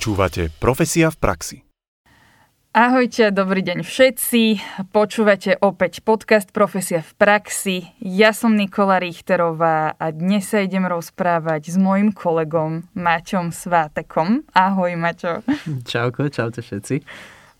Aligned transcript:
Počúvate 0.00 0.48
Profesia 0.56 1.12
v 1.12 1.16
praxi. 1.20 1.56
Ahojte, 2.72 3.28
dobrý 3.36 3.60
deň 3.60 3.84
všetci. 3.84 4.56
Počúvate 4.96 5.60
opäť 5.60 6.00
podcast 6.00 6.48
Profesia 6.56 7.04
v 7.04 7.12
praxi. 7.20 7.76
Ja 8.00 8.32
som 8.32 8.56
Nikola 8.56 8.96
Richterová 8.96 9.92
a 10.00 10.06
dnes 10.08 10.48
sa 10.48 10.64
idem 10.64 10.88
rozprávať 10.88 11.68
s 11.68 11.76
mojim 11.76 12.16
kolegom 12.16 12.88
Maťom 12.96 13.52
Svátekom. 13.52 14.48
Ahoj 14.56 14.96
Maťo. 14.96 15.44
Čauko, 15.92 16.32
čaute 16.32 16.64
všetci. 16.64 17.04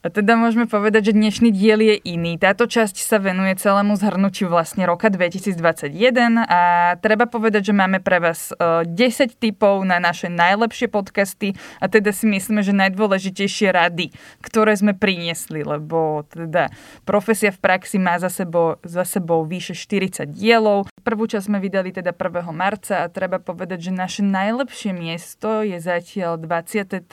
A 0.01 0.09
teda 0.09 0.32
môžeme 0.32 0.64
povedať, 0.64 1.12
že 1.12 1.20
dnešný 1.20 1.52
diel 1.52 1.84
je 1.84 2.01
iný. 2.09 2.41
Táto 2.41 2.65
časť 2.65 3.05
sa 3.05 3.20
venuje 3.20 3.52
celému 3.52 4.01
zhrnutiu 4.01 4.48
vlastne 4.48 4.88
roka 4.88 5.12
2021 5.12 5.92
a 6.41 6.61
treba 7.05 7.29
povedať, 7.29 7.69
že 7.69 7.77
máme 7.77 8.01
pre 8.01 8.16
vás 8.16 8.48
10 8.56 8.89
e, 8.89 9.28
typov 9.28 9.84
na 9.84 10.01
naše 10.01 10.33
najlepšie 10.33 10.89
podcasty 10.89 11.52
a 11.84 11.92
teda 11.92 12.16
si 12.16 12.25
myslíme, 12.33 12.65
že 12.65 12.73
najdôležitejšie 12.73 13.77
rady, 13.77 14.16
ktoré 14.41 14.73
sme 14.73 14.97
priniesli, 14.97 15.69
lebo 15.69 16.25
teda 16.33 16.73
profesia 17.05 17.53
v 17.53 17.61
praxi 17.61 18.01
má 18.01 18.17
za 18.17 18.33
sebou, 18.33 18.80
za 18.80 19.05
sebou 19.05 19.45
vyše 19.45 19.77
40 19.77 20.33
dielov. 20.33 20.89
Prvú 21.05 21.28
časť 21.28 21.45
sme 21.45 21.61
vydali 21.61 21.92
teda 21.92 22.17
1. 22.17 22.48
marca 22.56 23.05
a 23.05 23.12
treba 23.12 23.37
povedať, 23.37 23.92
že 23.92 23.92
naše 23.92 24.25
najlepšie 24.25 24.97
miesto 24.97 25.61
je 25.61 25.77
zatiaľ 25.77 26.41
23. 26.41 27.05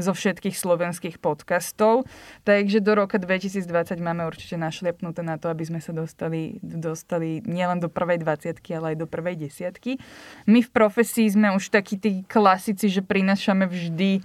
zo 0.00 0.12
všetkých 0.16 0.56
slovenských 0.56 1.20
podcastov 1.20 1.49
podcastov. 1.50 2.06
Takže 2.46 2.78
do 2.78 2.94
roka 2.94 3.18
2020 3.18 3.98
máme 3.98 4.22
určite 4.22 4.54
našliapnuté 4.54 5.26
na 5.26 5.34
to, 5.34 5.50
aby 5.50 5.66
sme 5.66 5.82
sa 5.82 5.90
dostali, 5.90 6.62
dostali 6.62 7.42
nielen 7.42 7.82
do 7.82 7.90
prvej 7.90 8.22
20 8.22 8.54
ale 8.78 8.94
aj 8.94 8.96
do 9.02 9.10
prvej 9.10 9.50
desiatky. 9.50 9.98
My 10.46 10.62
v 10.62 10.70
profesii 10.70 11.26
sme 11.26 11.50
už 11.58 11.74
takí 11.74 11.98
tí 11.98 12.22
klasici, 12.30 12.86
že 12.86 13.02
prinášame 13.02 13.66
vždy 13.66 14.10
e, 14.14 14.20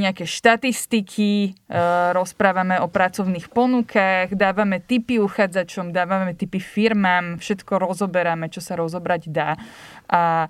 nejaké 0.00 0.24
štatistiky, 0.24 1.32
e, 1.44 1.76
rozprávame 2.16 2.80
o 2.80 2.88
pracovných 2.88 3.52
ponukách, 3.52 4.32
dávame 4.32 4.80
tipy 4.80 5.20
uchádzačom, 5.20 5.92
dávame 5.92 6.32
tipy 6.32 6.56
firmám, 6.56 7.36
všetko 7.36 7.84
rozoberáme, 7.84 8.48
čo 8.48 8.64
sa 8.64 8.80
rozobrať 8.80 9.28
dá. 9.28 9.60
A, 10.08 10.48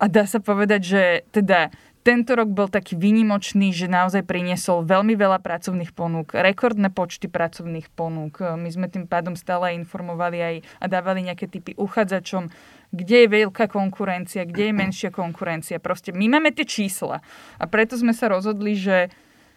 a 0.00 0.04
dá 0.08 0.24
sa 0.24 0.40
povedať, 0.40 0.80
že 0.80 1.02
teda 1.28 1.68
tento 2.06 2.38
rok 2.38 2.54
bol 2.54 2.70
taký 2.70 2.94
výnimočný, 2.94 3.74
že 3.74 3.90
naozaj 3.90 4.22
priniesol 4.22 4.86
veľmi 4.86 5.18
veľa 5.18 5.42
pracovných 5.42 5.90
ponúk, 5.90 6.38
rekordné 6.38 6.94
počty 6.94 7.26
pracovných 7.26 7.90
ponúk. 7.90 8.38
My 8.38 8.70
sme 8.70 8.86
tým 8.86 9.10
pádom 9.10 9.34
stále 9.34 9.74
informovali 9.74 10.38
aj 10.38 10.54
a 10.78 10.86
dávali 10.86 11.26
nejaké 11.26 11.50
typy 11.50 11.74
uchádzačom, 11.74 12.46
kde 12.94 13.26
je 13.26 13.28
veľká 13.42 13.66
konkurencia, 13.66 14.46
kde 14.46 14.70
je 14.70 14.74
menšia 14.78 15.10
konkurencia. 15.10 15.82
Proste 15.82 16.14
my 16.14 16.38
máme 16.38 16.54
tie 16.54 16.62
čísla 16.62 17.26
a 17.58 17.64
preto 17.66 17.98
sme 17.98 18.14
sa 18.14 18.30
rozhodli, 18.30 18.78
že 18.78 19.10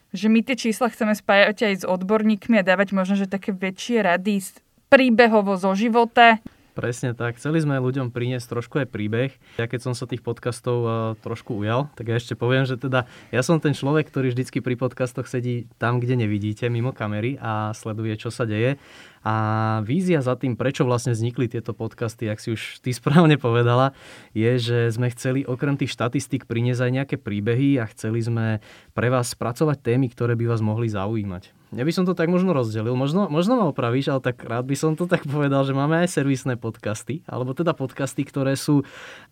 že 0.10 0.26
my 0.26 0.42
tie 0.42 0.58
čísla 0.58 0.90
chceme 0.90 1.14
spájať 1.14 1.70
aj 1.70 1.74
s 1.78 1.84
odborníkmi 1.86 2.58
a 2.58 2.66
dávať 2.66 2.98
možno, 2.98 3.14
že 3.14 3.30
také 3.30 3.54
väčšie 3.54 4.02
rady 4.02 4.42
príbehovo 4.90 5.54
zo 5.54 5.78
života, 5.78 6.42
Presne 6.80 7.12
tak. 7.12 7.36
Chceli 7.36 7.60
sme 7.60 7.76
ľuďom 7.76 8.08
priniesť 8.08 8.56
trošku 8.56 8.80
aj 8.80 8.88
príbeh. 8.88 9.36
Ja 9.60 9.68
keď 9.68 9.84
som 9.84 9.92
sa 9.92 10.08
tých 10.08 10.24
podcastov 10.24 10.78
uh, 10.80 10.92
trošku 11.20 11.60
ujal, 11.60 11.92
tak 12.00 12.08
ja 12.08 12.16
ešte 12.16 12.40
poviem, 12.40 12.64
že 12.64 12.80
teda 12.80 13.04
ja 13.36 13.44
som 13.44 13.60
ten 13.60 13.76
človek, 13.76 14.08
ktorý 14.08 14.32
vždycky 14.32 14.64
pri 14.64 14.80
podcastoch 14.80 15.28
sedí 15.28 15.68
tam, 15.76 16.00
kde 16.00 16.24
nevidíte, 16.24 16.72
mimo 16.72 16.96
kamery 16.96 17.36
a 17.36 17.76
sleduje, 17.76 18.16
čo 18.16 18.32
sa 18.32 18.48
deje. 18.48 18.80
A 19.28 19.36
vízia 19.84 20.24
za 20.24 20.40
tým, 20.40 20.56
prečo 20.56 20.88
vlastne 20.88 21.12
vznikli 21.12 21.52
tieto 21.52 21.76
podcasty, 21.76 22.32
ak 22.32 22.40
si 22.40 22.56
už 22.56 22.80
ty 22.80 22.96
správne 23.04 23.36
povedala, 23.36 23.92
je, 24.32 24.56
že 24.56 24.96
sme 24.96 25.12
chceli 25.12 25.44
okrem 25.44 25.76
tých 25.76 25.92
štatistík 25.92 26.48
priniesť 26.48 26.80
aj 26.80 26.92
nejaké 26.96 27.16
príbehy 27.20 27.76
a 27.76 27.92
chceli 27.92 28.24
sme 28.24 28.64
pre 28.96 29.12
vás 29.12 29.36
spracovať 29.36 29.84
témy, 29.84 30.08
ktoré 30.16 30.40
by 30.40 30.56
vás 30.56 30.64
mohli 30.64 30.88
zaujímať. 30.88 31.59
Ja 31.70 31.86
by 31.86 31.94
som 31.94 32.02
to 32.02 32.18
tak 32.18 32.34
možno 32.34 32.50
rozdelil, 32.50 32.98
možno, 32.98 33.30
možno 33.30 33.54
ma 33.62 33.70
opravíš, 33.70 34.10
ale 34.10 34.26
tak 34.26 34.42
rád 34.42 34.66
by 34.66 34.74
som 34.74 34.98
to 34.98 35.06
tak 35.06 35.22
povedal, 35.30 35.62
že 35.62 35.78
máme 35.78 36.02
aj 36.02 36.18
servisné 36.18 36.58
podcasty, 36.58 37.22
alebo 37.30 37.54
teda 37.54 37.78
podcasty, 37.78 38.26
ktoré 38.26 38.58
sú 38.58 38.82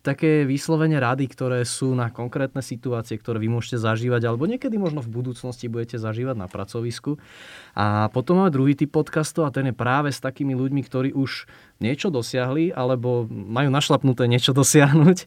také 0.06 0.46
vyslovene 0.46 1.02
rady, 1.02 1.26
ktoré 1.26 1.66
sú 1.66 1.98
na 1.98 2.14
konkrétne 2.14 2.62
situácie, 2.62 3.18
ktoré 3.18 3.42
vy 3.42 3.50
môžete 3.50 3.82
zažívať, 3.82 4.30
alebo 4.30 4.46
niekedy 4.46 4.78
možno 4.78 5.02
v 5.02 5.10
budúcnosti 5.10 5.66
budete 5.66 5.98
zažívať 5.98 6.38
na 6.38 6.46
pracovisku. 6.46 7.18
A 7.74 8.06
potom 8.14 8.38
máme 8.38 8.54
druhý 8.54 8.78
typ 8.78 8.94
podcastov 8.94 9.50
a 9.50 9.50
ten 9.50 9.66
je 9.66 9.74
práve 9.74 10.14
s 10.14 10.22
takými 10.22 10.54
ľuďmi, 10.54 10.86
ktorí 10.86 11.10
už 11.18 11.50
niečo 11.82 12.06
dosiahli 12.10 12.70
alebo 12.70 13.26
majú 13.30 13.70
našlapnuté 13.70 14.30
niečo 14.30 14.54
dosiahnuť 14.54 15.26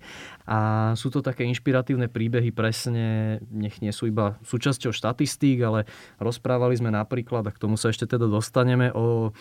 a 0.51 0.91
sú 0.99 1.07
to 1.07 1.23
také 1.23 1.47
inšpiratívne 1.47 2.11
príbehy 2.11 2.51
presne, 2.51 3.39
nech 3.47 3.79
nie 3.79 3.95
sú 3.95 4.11
iba 4.11 4.35
súčasťou 4.43 4.91
štatistík, 4.91 5.63
ale 5.63 5.87
rozprávali 6.19 6.75
sme 6.75 6.91
napríklad, 6.91 7.47
a 7.47 7.55
k 7.55 7.61
tomu 7.63 7.79
sa 7.79 7.87
ešte 7.87 8.03
teda 8.03 8.27
dostaneme, 8.27 8.91
o 8.91 9.31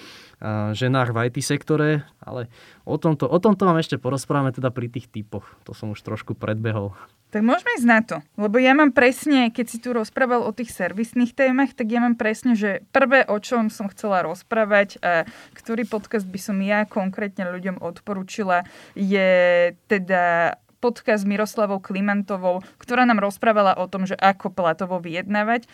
ženách 0.70 1.10
v 1.10 1.18
IT 1.26 1.42
sektore, 1.42 2.06
ale 2.22 2.46
o 2.86 2.94
tomto, 2.94 3.26
o 3.26 3.38
tomto 3.42 3.66
vám 3.66 3.82
ešte 3.82 3.98
porozprávame 3.98 4.54
teda 4.54 4.70
pri 4.70 4.86
tých 4.86 5.10
typoch. 5.10 5.50
To 5.66 5.74
som 5.74 5.90
už 5.90 5.98
trošku 5.98 6.38
predbehol. 6.38 6.94
Tak 7.34 7.42
môžeme 7.42 7.74
ísť 7.74 7.86
na 7.90 8.00
to, 8.06 8.16
lebo 8.38 8.62
ja 8.62 8.70
mám 8.74 8.94
presne, 8.94 9.50
keď 9.50 9.66
si 9.66 9.78
tu 9.82 9.90
rozprával 9.90 10.46
o 10.46 10.54
tých 10.54 10.70
servisných 10.70 11.34
témach, 11.34 11.74
tak 11.74 11.90
ja 11.90 11.98
mám 11.98 12.14
presne, 12.14 12.54
že 12.54 12.86
prvé, 12.94 13.26
o 13.26 13.38
čom 13.42 13.66
som 13.66 13.90
chcela 13.90 14.22
rozprávať 14.22 15.02
a 15.02 15.26
ktorý 15.58 15.86
podcast 15.90 16.26
by 16.26 16.38
som 16.38 16.58
ja 16.62 16.86
konkrétne 16.86 17.50
ľuďom 17.50 17.82
odporúčila, 17.82 18.62
je 18.94 19.30
teda 19.90 20.54
podcast 20.80 21.22
s 21.22 21.28
Miroslavou 21.28 21.78
Klimantovou, 21.78 22.64
ktorá 22.80 23.04
nám 23.04 23.20
rozprávala 23.20 23.76
o 23.76 23.86
tom, 23.86 24.08
že 24.08 24.16
ako 24.16 24.50
platovo 24.50 24.96
vyjednávať. 24.98 25.68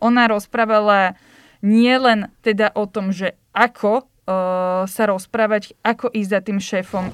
Ona 0.00 0.26
rozprávala 0.26 1.20
nielen 1.60 2.32
teda 2.40 2.72
o 2.72 2.88
tom, 2.88 3.12
že 3.12 3.36
ako 3.52 4.02
uh, 4.02 4.88
sa 4.88 5.04
rozprávať, 5.06 5.76
ako 5.84 6.10
ísť 6.10 6.30
za 6.32 6.40
tým 6.40 6.58
šéfom. 6.58 7.12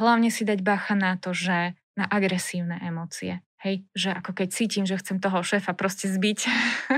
Hlavne 0.00 0.32
si 0.32 0.42
dať 0.42 0.64
bacha 0.64 0.98
na 0.98 1.14
to, 1.20 1.30
že 1.30 1.78
na 1.94 2.04
agresívne 2.10 2.82
emócie. 2.82 3.44
Hej, 3.62 3.86
že 3.96 4.12
ako 4.12 4.36
keď 4.36 4.48
cítim, 4.52 4.84
že 4.84 4.98
chcem 5.00 5.22
toho 5.22 5.40
šéfa 5.40 5.72
proste 5.72 6.10
zbiť, 6.10 6.38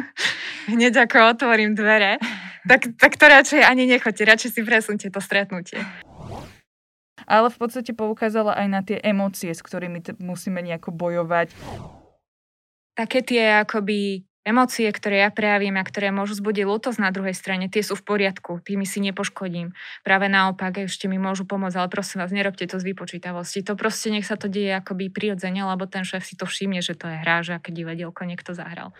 hneď 0.72 1.06
ako 1.06 1.36
otvorím 1.36 1.78
dvere, 1.78 2.18
tak, 2.66 2.98
tak 2.98 3.14
to 3.14 3.24
radšej 3.30 3.62
ani 3.62 3.86
nechoďte, 3.86 4.26
radšej 4.26 4.50
si 4.50 4.60
presunte 4.66 5.06
to 5.06 5.20
stretnutie. 5.22 5.78
Ale 7.26 7.50
v 7.50 7.58
podstate 7.58 7.92
poukázala 7.92 8.54
aj 8.54 8.66
na 8.70 8.80
tie 8.86 8.98
emócie, 9.02 9.50
s 9.50 9.60
ktorými 9.60 9.98
t- 10.00 10.16
musíme 10.22 10.62
nejako 10.62 10.94
bojovať. 10.94 11.50
Také 12.96 13.20
tie 13.20 13.60
akoby 13.60 14.24
emócie, 14.46 14.86
ktoré 14.86 15.26
ja 15.26 15.30
prejavím 15.34 15.74
a 15.74 15.84
ktoré 15.84 16.14
môžu 16.14 16.38
zbudiť 16.38 16.64
lútosť 16.64 17.02
na 17.02 17.10
druhej 17.10 17.34
strane, 17.34 17.66
tie 17.66 17.82
sú 17.82 17.98
v 17.98 18.06
poriadku, 18.06 18.62
tými 18.62 18.86
si 18.86 19.02
nepoškodím. 19.02 19.74
Práve 20.06 20.30
naopak, 20.30 20.86
ešte 20.86 21.10
mi 21.10 21.18
môžu 21.18 21.42
pomôcť, 21.42 21.76
ale 21.82 21.90
prosím 21.90 22.22
vás, 22.22 22.30
nerobte 22.30 22.64
to 22.70 22.78
z 22.78 22.94
vypočítavosti. 22.94 23.66
To 23.66 23.74
proste 23.74 24.14
nech 24.14 24.24
sa 24.24 24.38
to 24.38 24.46
deje 24.46 24.78
akoby 24.78 25.10
prirodzene, 25.10 25.66
lebo 25.66 25.90
ten 25.90 26.06
šéf 26.06 26.22
si 26.22 26.38
to 26.38 26.46
všimne, 26.46 26.78
že 26.78 26.94
to 26.94 27.10
je 27.10 27.18
hra, 27.18 27.42
že 27.42 27.58
aké 27.58 27.74
divadielko 27.74 28.22
niekto 28.22 28.54
zahral 28.54 28.94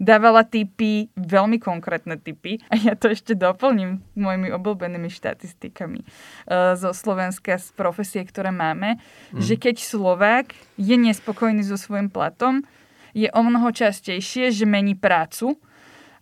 dávala 0.00 0.48
typy, 0.48 1.12
veľmi 1.12 1.60
konkrétne 1.60 2.16
typy. 2.16 2.56
A 2.72 2.74
ja 2.80 2.96
to 2.96 3.12
ešte 3.12 3.36
doplním 3.36 4.00
mojimi 4.16 4.48
obľúbenými 4.48 5.12
štatistikami 5.12 6.00
uh, 6.00 6.72
zo 6.74 6.96
Slovenska 6.96 7.60
z 7.60 7.68
profesie, 7.76 8.24
ktoré 8.24 8.48
máme, 8.48 8.96
mm. 9.30 9.44
že 9.44 9.60
keď 9.60 9.76
Slovák 9.84 10.56
je 10.80 10.96
nespokojný 10.96 11.60
so 11.60 11.76
svojím 11.76 12.08
platom, 12.08 12.64
je 13.12 13.28
o 13.30 13.40
mnoho 13.44 13.68
častejšie, 13.70 14.48
že 14.54 14.64
mení 14.64 14.96
prácu, 14.96 15.60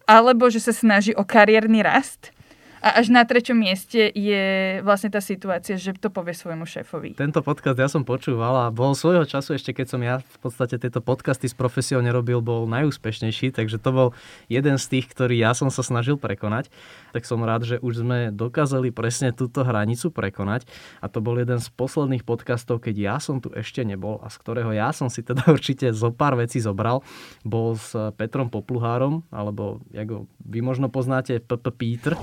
alebo 0.09 0.51
že 0.51 0.59
sa 0.59 0.75
snaží 0.75 1.13
o 1.15 1.23
kariérny 1.23 1.85
rast, 1.85 2.33
a 2.79 3.03
až 3.03 3.11
na 3.11 3.27
treťom 3.27 3.59
mieste 3.59 4.09
je 4.15 4.79
vlastne 4.87 5.11
tá 5.11 5.19
situácia, 5.19 5.75
že 5.75 5.95
to 5.99 6.09
povie 6.15 6.33
svojmu 6.33 6.63
šéfovi. 6.63 7.19
Tento 7.19 7.43
podcast 7.43 7.75
ja 7.75 7.91
som 7.91 8.07
počúval 8.07 8.55
a 8.55 8.73
bol 8.73 8.95
svojho 8.95 9.27
času 9.27 9.59
ešte, 9.59 9.75
keď 9.75 9.87
som 9.91 10.01
ja 10.01 10.23
v 10.23 10.39
podstate 10.39 10.79
tieto 10.79 11.03
podcasty 11.03 11.51
s 11.51 11.57
profesiou 11.59 11.99
nerobil, 11.99 12.39
bol 12.39 12.71
najúspešnejší, 12.71 13.51
takže 13.51 13.83
to 13.83 13.91
bol 13.91 14.09
jeden 14.47 14.79
z 14.79 14.85
tých, 14.87 15.11
ktorý 15.11 15.35
ja 15.35 15.53
som 15.59 15.69
sa 15.75 15.83
snažil 15.83 16.15
prekonať. 16.15 16.71
Tak 17.11 17.27
som 17.27 17.43
rád, 17.43 17.67
že 17.67 17.77
už 17.83 18.07
sme 18.07 18.31
dokázali 18.31 18.95
presne 18.95 19.35
túto 19.35 19.67
hranicu 19.67 20.15
prekonať 20.15 20.71
a 21.03 21.11
to 21.11 21.19
bol 21.19 21.35
jeden 21.35 21.59
z 21.59 21.69
posledných 21.75 22.23
podcastov, 22.23 22.79
keď 22.79 22.95
ja 22.95 23.17
som 23.19 23.43
tu 23.43 23.51
ešte 23.53 23.83
nebol 23.83 24.23
a 24.23 24.31
z 24.31 24.37
ktorého 24.39 24.71
ja 24.71 24.95
som 24.95 25.11
si 25.11 25.27
teda 25.27 25.51
určite 25.57 25.91
zo 25.91 26.15
pár 26.15 26.39
vecí 26.39 26.63
zobral. 26.63 27.03
Bol 27.43 27.75
s 27.75 27.93
Petrom 28.15 28.49
Popluhárom, 28.49 29.27
alebo 29.35 29.83
ako 29.91 30.31
vy 30.47 30.63
možno 30.63 30.87
poznáte 30.89 31.43
PP 31.43 31.67
Peter 31.79 32.15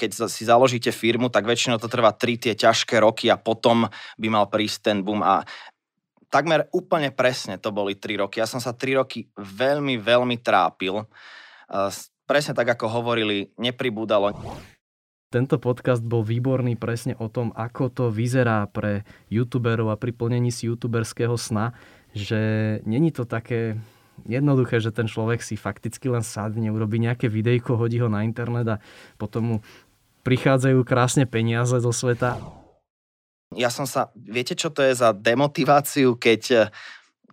keď 0.00 0.32
si 0.32 0.48
založíte 0.48 0.88
firmu, 0.88 1.28
tak 1.28 1.44
väčšinou 1.44 1.76
to 1.76 1.92
trvá 1.92 2.16
tri 2.16 2.40
tie 2.40 2.56
ťažké 2.56 2.96
roky 3.04 3.28
a 3.28 3.36
potom 3.36 3.84
by 4.16 4.28
mal 4.32 4.48
prísť 4.48 4.78
ten 4.80 4.98
boom 5.04 5.20
a 5.20 5.44
takmer 6.32 6.70
úplne 6.72 7.12
presne 7.12 7.60
to 7.60 7.68
boli 7.68 7.98
tri 7.98 8.16
roky. 8.16 8.40
Ja 8.40 8.48
som 8.48 8.62
sa 8.62 8.72
tri 8.72 8.96
roky 8.96 9.28
veľmi, 9.36 10.00
veľmi 10.00 10.40
trápil. 10.40 11.04
Presne 12.24 12.54
tak, 12.54 12.78
ako 12.78 12.86
hovorili, 12.86 13.50
nepribúdalo. 13.58 14.32
Tento 15.30 15.62
podcast 15.62 16.02
bol 16.02 16.26
výborný 16.26 16.74
presne 16.78 17.14
o 17.18 17.30
tom, 17.30 17.54
ako 17.54 17.90
to 17.90 18.04
vyzerá 18.10 18.66
pre 18.70 19.06
youtuberov 19.30 19.90
a 19.90 19.98
pri 19.98 20.10
plnení 20.10 20.50
si 20.50 20.66
youtuberského 20.66 21.34
sna, 21.38 21.74
že 22.14 22.38
není 22.82 23.14
to 23.14 23.22
také 23.26 23.78
jednoduché, 24.26 24.82
že 24.82 24.90
ten 24.90 25.06
človek 25.06 25.42
si 25.42 25.54
fakticky 25.54 26.10
len 26.10 26.26
sadne, 26.26 26.70
urobí 26.74 26.98
nejaké 26.98 27.30
videjko, 27.30 27.78
hodí 27.78 28.02
ho 28.02 28.10
na 28.10 28.26
internet 28.26 28.66
a 28.66 28.76
potom 29.18 29.42
mu 29.42 29.56
prichádzajú 30.22 30.80
krásne 30.84 31.24
peniaze 31.24 31.76
zo 31.80 31.92
sveta. 31.92 32.38
Ja 33.56 33.66
som 33.66 33.84
sa, 33.88 34.14
viete 34.14 34.54
čo 34.54 34.70
to 34.70 34.86
je 34.86 34.94
za 34.94 35.10
demotiváciu, 35.10 36.14
keď, 36.14 36.70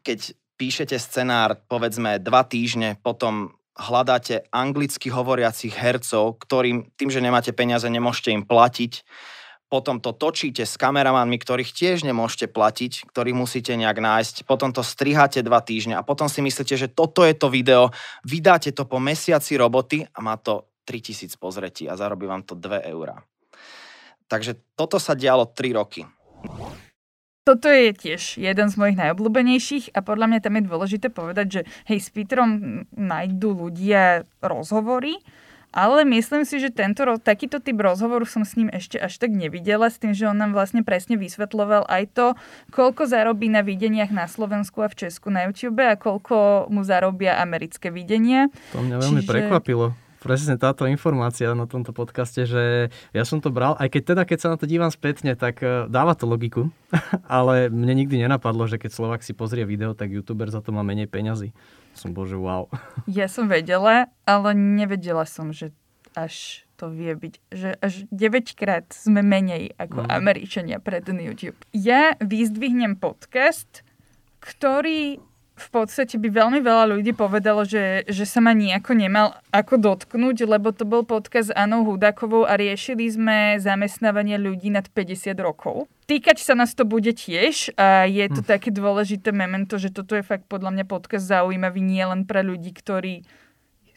keď 0.02 0.34
píšete 0.58 0.98
scenár, 0.98 1.62
povedzme, 1.70 2.18
dva 2.18 2.42
týždne, 2.42 2.98
potom 3.06 3.54
hľadáte 3.78 4.50
anglicky 4.50 5.14
hovoriacich 5.14 5.78
hercov, 5.78 6.42
ktorým 6.42 6.90
tým, 6.98 7.14
že 7.14 7.22
nemáte 7.22 7.54
peniaze, 7.54 7.86
nemôžete 7.86 8.34
im 8.34 8.42
platiť. 8.42 9.06
Potom 9.68 10.00
to 10.00 10.16
točíte 10.16 10.64
s 10.64 10.80
kameramanmi, 10.80 11.38
ktorých 11.38 11.76
tiež 11.76 12.08
nemôžete 12.08 12.48
platiť, 12.50 13.12
ktorých 13.12 13.36
musíte 13.36 13.76
nejak 13.76 14.00
nájsť. 14.00 14.36
Potom 14.48 14.72
to 14.72 14.80
striháte 14.80 15.44
dva 15.44 15.60
týždne 15.60 16.00
a 16.00 16.08
potom 16.08 16.32
si 16.32 16.40
myslíte, 16.40 16.74
že 16.74 16.88
toto 16.88 17.22
je 17.28 17.36
to 17.36 17.52
video, 17.52 17.92
vydáte 18.24 18.72
to 18.72 18.88
po 18.88 18.98
mesiaci 18.98 19.60
roboty 19.60 20.08
a 20.08 20.18
má 20.24 20.40
to 20.40 20.66
3000 20.88 21.36
pozretí 21.36 21.92
a 21.92 22.00
zarobí 22.00 22.24
vám 22.24 22.48
to 22.48 22.56
2 22.56 22.88
eurá. 22.88 23.20
Takže 24.32 24.56
toto 24.80 24.96
sa 25.04 25.12
dialo 25.12 25.44
3 25.52 25.76
roky. 25.76 26.08
Toto 27.48 27.72
je 27.72 27.96
tiež 27.96 28.44
jeden 28.44 28.68
z 28.68 28.76
mojich 28.76 29.00
najobľúbenejších 29.00 29.96
a 29.96 30.04
podľa 30.04 30.28
mňa 30.28 30.40
tam 30.44 30.60
je 30.60 30.64
dôležité 30.68 31.08
povedať, 31.08 31.48
že 31.48 31.62
hej, 31.88 32.04
s 32.04 32.12
Peterom 32.12 32.84
nájdú 32.92 33.56
ľudia 33.56 34.28
rozhovory, 34.44 35.24
ale 35.72 36.04
myslím 36.04 36.44
si, 36.44 36.60
že 36.60 36.76
tento, 36.76 37.08
takýto 37.24 37.64
typ 37.64 37.80
rozhovoru 37.80 38.28
som 38.28 38.44
s 38.44 38.60
ním 38.60 38.68
ešte 38.68 39.00
až 39.00 39.16
tak 39.16 39.32
nevidela, 39.32 39.88
s 39.88 39.96
tým, 39.96 40.12
že 40.12 40.28
on 40.28 40.36
nám 40.36 40.52
vlastne 40.52 40.84
presne 40.84 41.16
vysvetloval 41.16 41.88
aj 41.88 42.04
to, 42.12 42.28
koľko 42.76 43.08
zarobí 43.08 43.48
na 43.48 43.64
videniach 43.64 44.12
na 44.12 44.28
Slovensku 44.28 44.84
a 44.84 44.92
v 44.92 45.08
Česku 45.08 45.32
na 45.32 45.48
YouTube 45.48 45.80
a 45.88 45.96
koľko 45.96 46.68
mu 46.68 46.84
zarobia 46.84 47.40
americké 47.40 47.96
videnia. 47.96 48.52
To 48.76 48.84
mňa 48.84 48.96
veľmi 49.08 49.22
Čiže... 49.24 49.32
prekvapilo 49.32 50.07
presne 50.20 50.58
táto 50.58 50.90
informácia 50.90 51.54
na 51.54 51.70
tomto 51.70 51.94
podcaste, 51.94 52.44
že 52.44 52.94
ja 53.14 53.24
som 53.24 53.40
to 53.40 53.54
bral, 53.54 53.78
aj 53.78 53.94
keď 53.94 54.04
teda, 54.14 54.24
keď 54.26 54.38
sa 54.42 54.52
na 54.54 54.58
to 54.58 54.66
dívam 54.66 54.90
spätne, 54.90 55.38
tak 55.38 55.62
e, 55.62 55.86
dáva 55.88 56.18
to 56.18 56.26
logiku, 56.26 56.74
ale 57.30 57.70
mne 57.70 58.06
nikdy 58.06 58.22
nenapadlo, 58.26 58.66
že 58.66 58.82
keď 58.82 58.92
Slovak 58.92 59.22
si 59.22 59.38
pozrie 59.38 59.64
video, 59.64 59.94
tak 59.94 60.12
youtuber 60.12 60.50
za 60.50 60.60
to 60.60 60.74
má 60.74 60.82
menej 60.82 61.08
peňazí. 61.08 61.54
Som 61.98 62.14
bože, 62.14 62.38
wow. 62.38 62.70
Ja 63.10 63.30
som 63.30 63.50
vedela, 63.50 64.10
ale 64.26 64.54
nevedela 64.54 65.26
som, 65.26 65.54
že 65.54 65.74
až 66.18 66.66
to 66.78 66.94
vie 66.94 67.14
byť, 67.18 67.34
že 67.50 67.70
až 67.82 68.06
9 68.14 68.54
krát 68.54 68.86
sme 68.94 69.26
menej 69.26 69.74
ako 69.82 70.06
mm. 70.06 70.10
Američania 70.14 70.78
pre 70.78 71.02
ten 71.02 71.18
YouTube. 71.18 71.58
Ja 71.74 72.14
vyzdvihnem 72.22 73.02
podcast, 73.02 73.82
ktorý 74.42 75.18
v 75.58 75.70
podstate 75.74 76.22
by 76.22 76.30
veľmi 76.30 76.62
veľa 76.62 76.94
ľudí 76.94 77.18
povedalo, 77.18 77.66
že, 77.66 78.06
že 78.06 78.30
sa 78.30 78.38
ma 78.38 78.54
nejako 78.54 78.94
nemal 78.94 79.34
ako 79.50 79.82
dotknúť, 79.82 80.46
lebo 80.46 80.70
to 80.70 80.86
bol 80.86 81.02
podcast 81.02 81.50
s 81.50 81.58
Anou 81.58 81.82
Hudakovou 81.82 82.46
a 82.46 82.54
riešili 82.54 83.10
sme 83.10 83.58
zamestnávanie 83.58 84.38
ľudí 84.38 84.70
nad 84.70 84.86
50 84.86 85.34
rokov. 85.42 85.90
Týkať 86.06 86.46
sa 86.46 86.54
nás 86.54 86.78
to 86.78 86.86
bude 86.86 87.10
tiež 87.10 87.74
a 87.76 88.06
je 88.06 88.26
to 88.30 88.46
hm. 88.46 88.48
také 88.48 88.70
dôležité 88.70 89.34
memento, 89.34 89.82
že 89.82 89.90
toto 89.90 90.14
je 90.14 90.22
fakt 90.22 90.46
podľa 90.46 90.78
mňa 90.78 90.86
podcast 90.86 91.26
zaujímavý 91.26 91.82
nie 91.82 92.06
len 92.06 92.24
pre 92.24 92.46
ľudí, 92.46 92.72
ktorí 92.72 93.26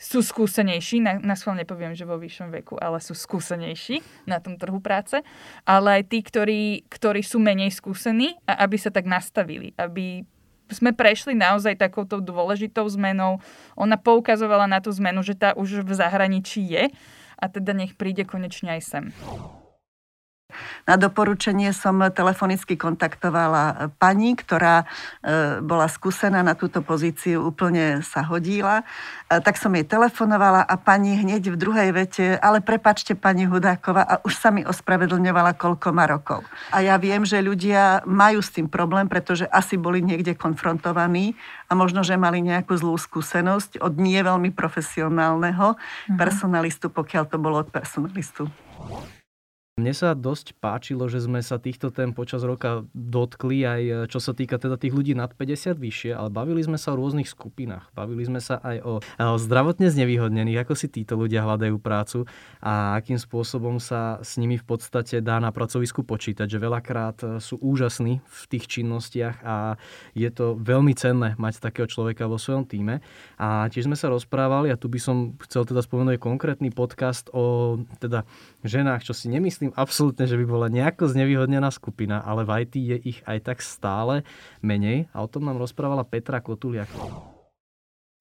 sú 0.01 0.25
skúsenejší, 0.25 1.05
na, 1.05 1.21
na 1.21 1.37
schvál 1.37 1.61
nepoviem, 1.61 1.93
že 1.93 2.09
vo 2.09 2.17
vyššom 2.17 2.49
veku, 2.57 2.81
ale 2.81 3.05
sú 3.05 3.13
skúsenejší 3.13 4.01
na 4.25 4.41
tom 4.41 4.57
trhu 4.57 4.81
práce, 4.81 5.21
ale 5.69 6.01
aj 6.01 6.03
tí, 6.09 6.25
ktorí, 6.25 6.89
ktorí 6.89 7.21
sú 7.21 7.37
menej 7.37 7.69
skúsení 7.69 8.41
a 8.49 8.65
aby 8.65 8.81
sa 8.81 8.89
tak 8.89 9.05
nastavili, 9.05 9.77
aby 9.77 10.25
sme 10.71 10.97
prešli 10.97 11.37
naozaj 11.37 11.77
takouto 11.77 12.23
dôležitou 12.23 12.87
zmenou. 12.89 13.43
Ona 13.77 14.01
poukazovala 14.01 14.71
na 14.71 14.79
tú 14.79 14.91
zmenu, 14.97 15.21
že 15.21 15.37
tá 15.37 15.53
už 15.55 15.85
v 15.85 15.93
zahraničí 15.93 16.63
je 16.65 16.89
a 17.41 17.45
teda 17.49 17.77
nech 17.77 17.95
príde 17.99 18.25
konečne 18.25 18.79
aj 18.79 18.83
sem. 18.83 19.05
Na 20.85 20.97
doporučenie 20.97 21.71
som 21.77 22.01
telefonicky 22.11 22.75
kontaktovala 22.75 23.95
pani, 24.01 24.35
ktorá 24.35 24.83
e, 24.83 24.87
bola 25.63 25.87
skúsená 25.87 26.41
na 26.41 26.59
túto 26.59 26.81
pozíciu, 26.81 27.47
úplne 27.47 28.01
sa 28.03 28.25
hodila. 28.27 28.83
E, 29.29 29.39
tak 29.41 29.61
som 29.61 29.73
jej 29.77 29.85
telefonovala 29.87 30.65
a 30.65 30.75
pani 30.81 31.17
hneď 31.19 31.53
v 31.53 31.57
druhej 31.57 31.91
vete, 31.95 32.27
ale 32.41 32.65
prepačte 32.65 33.15
pani 33.15 33.47
Hudáková 33.47 34.03
a 34.03 34.15
už 34.25 34.35
sa 34.35 34.49
mi 34.51 34.65
ospravedlňovala, 34.67 35.55
koľko 35.57 35.89
má 35.95 36.09
rokov. 36.09 36.43
A 36.75 36.83
ja 36.83 36.97
viem, 36.97 37.23
že 37.23 37.45
ľudia 37.45 38.03
majú 38.09 38.41
s 38.41 38.51
tým 38.55 38.67
problém, 38.67 39.07
pretože 39.07 39.47
asi 39.51 39.77
boli 39.77 40.01
niekde 40.01 40.35
konfrontovaní 40.35 41.39
a 41.71 41.79
možno, 41.79 42.03
že 42.03 42.19
mali 42.19 42.43
nejakú 42.43 42.75
zlú 42.75 42.99
skúsenosť 42.99 43.79
od 43.79 43.95
nie 44.01 44.19
veľmi 44.19 44.51
profesionálneho 44.51 45.79
mhm. 46.11 46.17
personalistu, 46.19 46.91
pokiaľ 46.91 47.25
to 47.31 47.37
bolo 47.39 47.63
od 47.63 47.69
personalistu. 47.71 48.51
Mne 49.81 49.97
sa 49.97 50.13
dosť 50.13 50.61
páčilo, 50.61 51.09
že 51.09 51.25
sme 51.25 51.41
sa 51.41 51.57
týchto 51.57 51.89
tém 51.89 52.13
počas 52.13 52.45
roka 52.45 52.85
dotkli, 52.93 53.65
aj 53.65 53.83
e, 53.83 53.93
čo 54.13 54.21
sa 54.21 54.37
týka 54.37 54.61
teda 54.61 54.77
tých 54.77 54.93
ľudí 54.93 55.17
nad 55.17 55.33
50 55.33 55.81
vyššie, 55.81 56.13
ale 56.13 56.29
bavili 56.29 56.61
sme 56.61 56.77
sa 56.77 56.93
o 56.93 57.01
rôznych 57.01 57.25
skupinách. 57.25 57.89
Bavili 57.97 58.29
sme 58.29 58.45
sa 58.45 58.61
aj 58.61 58.77
o, 58.85 59.01
o 59.01 59.37
zdravotne 59.41 59.89
znevýhodnených, 59.89 60.69
ako 60.69 60.77
si 60.77 60.93
títo 60.93 61.17
ľudia 61.17 61.49
hľadajú 61.49 61.81
prácu 61.81 62.29
a 62.61 63.01
akým 63.01 63.17
spôsobom 63.17 63.81
sa 63.81 64.21
s 64.21 64.37
nimi 64.37 64.61
v 64.61 64.69
podstate 64.69 65.25
dá 65.25 65.41
na 65.41 65.49
pracovisku 65.49 66.05
počítať, 66.05 66.45
že 66.45 66.61
veľakrát 66.61 67.17
e, 67.25 67.27
sú 67.41 67.57
úžasní 67.57 68.21
v 68.21 68.41
tých 68.53 68.69
činnostiach 68.69 69.41
a 69.41 69.81
je 70.13 70.29
to 70.29 70.61
veľmi 70.61 70.93
cenné 70.93 71.41
mať 71.41 71.65
takého 71.65 71.89
človeka 71.89 72.29
vo 72.29 72.37
svojom 72.37 72.69
týme. 72.69 73.01
A 73.41 73.73
tiež 73.73 73.89
sme 73.89 73.97
sa 73.97 74.13
rozprávali, 74.13 74.69
a 74.69 74.77
tu 74.77 74.93
by 74.93 75.01
som 75.01 75.41
chcel 75.49 75.65
teda 75.65 75.81
spomenúť 75.81 76.21
konkrétny 76.21 76.69
podcast 76.69 77.33
o 77.33 77.79
teda 77.97 78.29
ženách, 78.61 79.09
čo 79.09 79.17
si 79.17 79.33
nemyslím, 79.33 79.70
nemyslím 79.71 79.79
absolútne, 79.79 80.27
že 80.27 80.39
by 80.39 80.45
bola 80.47 80.67
nejako 80.67 81.15
znevýhodnená 81.15 81.71
skupina, 81.71 82.19
ale 82.19 82.43
v 82.43 82.51
IT 82.67 82.75
je 82.75 82.97
ich 83.15 83.19
aj 83.27 83.39
tak 83.47 83.59
stále 83.63 84.27
menej. 84.63 85.07
A 85.15 85.23
o 85.23 85.31
tom 85.31 85.47
nám 85.47 85.63
rozprávala 85.63 86.03
Petra 86.03 86.43
Kotuliak. 86.43 86.91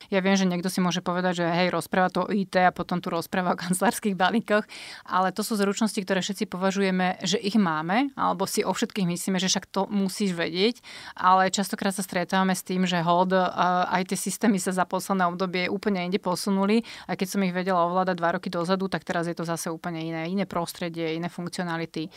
Ja 0.09 0.25
viem, 0.25 0.33
že 0.33 0.49
niekto 0.49 0.73
si 0.73 0.81
môže 0.81 1.05
povedať, 1.05 1.41
že 1.41 1.45
hej, 1.45 1.69
rozpráva 1.69 2.09
to 2.09 2.25
o 2.25 2.31
IT 2.33 2.57
a 2.57 2.73
potom 2.73 2.97
tu 2.97 3.13
rozpráva 3.13 3.53
o 3.53 3.59
kancelárskych 3.61 4.17
balíkoch, 4.17 4.65
ale 5.05 5.29
to 5.29 5.45
sú 5.45 5.53
zručnosti, 5.53 6.01
ktoré 6.01 6.25
všetci 6.25 6.49
považujeme, 6.49 7.21
že 7.21 7.37
ich 7.37 7.53
máme, 7.57 8.09
alebo 8.17 8.49
si 8.49 8.65
o 8.65 8.73
všetkých 8.73 9.05
myslíme, 9.05 9.37
že 9.37 9.47
však 9.47 9.69
to 9.69 9.85
musíš 9.89 10.33
vedieť, 10.33 10.81
ale 11.13 11.53
častokrát 11.53 11.93
sa 11.93 12.01
stretávame 12.01 12.57
s 12.57 12.65
tým, 12.65 12.89
že 12.89 13.01
hold, 13.05 13.37
aj 13.37 14.09
tie 14.09 14.17
systémy 14.17 14.57
sa 14.57 14.73
za 14.73 14.89
posledné 14.89 15.29
obdobie 15.29 15.69
úplne 15.69 16.01
inde 16.01 16.17
posunuli 16.17 16.81
a 17.05 17.13
keď 17.13 17.27
som 17.29 17.45
ich 17.45 17.53
vedela 17.53 17.85
ovládať 17.85 18.15
dva 18.17 18.29
roky 18.35 18.49
dozadu, 18.49 18.89
tak 18.89 19.05
teraz 19.05 19.29
je 19.29 19.37
to 19.37 19.45
zase 19.45 19.69
úplne 19.69 20.01
iné, 20.01 20.25
iné 20.25 20.49
prostredie, 20.49 21.13
iné 21.13 21.29
funkcionality. 21.29 22.09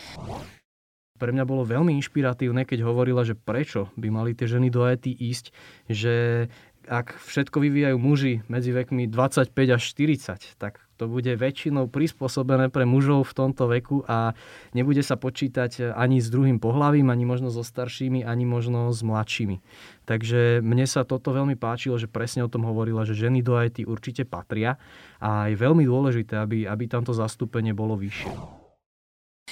Pre 1.21 1.31
mňa 1.31 1.47
bolo 1.47 1.63
veľmi 1.63 1.95
inšpiratívne, 2.03 2.67
keď 2.67 2.83
hovorila, 2.83 3.23
že 3.23 3.39
prečo 3.39 3.95
by 3.95 4.11
mali 4.11 4.35
tie 4.35 4.51
ženy 4.51 4.75
do 4.75 4.83
IT 4.83 5.07
ísť, 5.07 5.55
že 5.87 6.49
ak 6.89 7.19
všetko 7.19 7.57
vyvíjajú 7.63 7.97
muži 7.99 8.35
medzi 8.51 8.75
vekmi 8.75 9.07
25 9.11 9.53
až 9.53 9.83
40, 9.83 10.59
tak 10.59 10.83
to 11.03 11.11
bude 11.11 11.35
väčšinou 11.35 11.91
prispôsobené 11.91 12.71
pre 12.71 12.87
mužov 12.87 13.27
v 13.27 13.35
tomto 13.35 13.67
veku 13.67 14.07
a 14.07 14.39
nebude 14.71 15.03
sa 15.03 15.19
počítať 15.19 15.91
ani 15.99 16.23
s 16.23 16.31
druhým 16.31 16.63
pohlavím, 16.63 17.11
ani 17.11 17.27
možno 17.27 17.51
so 17.51 17.67
staršími, 17.67 18.23
ani 18.23 18.47
možno 18.47 18.87
s 18.95 19.03
mladšími. 19.03 19.59
Takže 20.07 20.63
mne 20.63 20.87
sa 20.87 21.03
toto 21.03 21.35
veľmi 21.35 21.59
páčilo, 21.59 21.99
že 21.99 22.07
presne 22.07 22.47
o 22.47 22.53
tom 22.53 22.63
hovorila, 22.71 23.03
že 23.03 23.19
ženy 23.19 23.43
do 23.43 23.59
IT 23.59 23.83
určite 23.83 24.23
patria 24.23 24.79
a 25.19 25.51
je 25.51 25.59
veľmi 25.59 25.83
dôležité, 25.83 26.39
aby, 26.39 26.71
aby 26.71 26.85
tamto 26.87 27.11
zastúpenie 27.11 27.75
bolo 27.75 27.99
vyššie. 27.99 28.62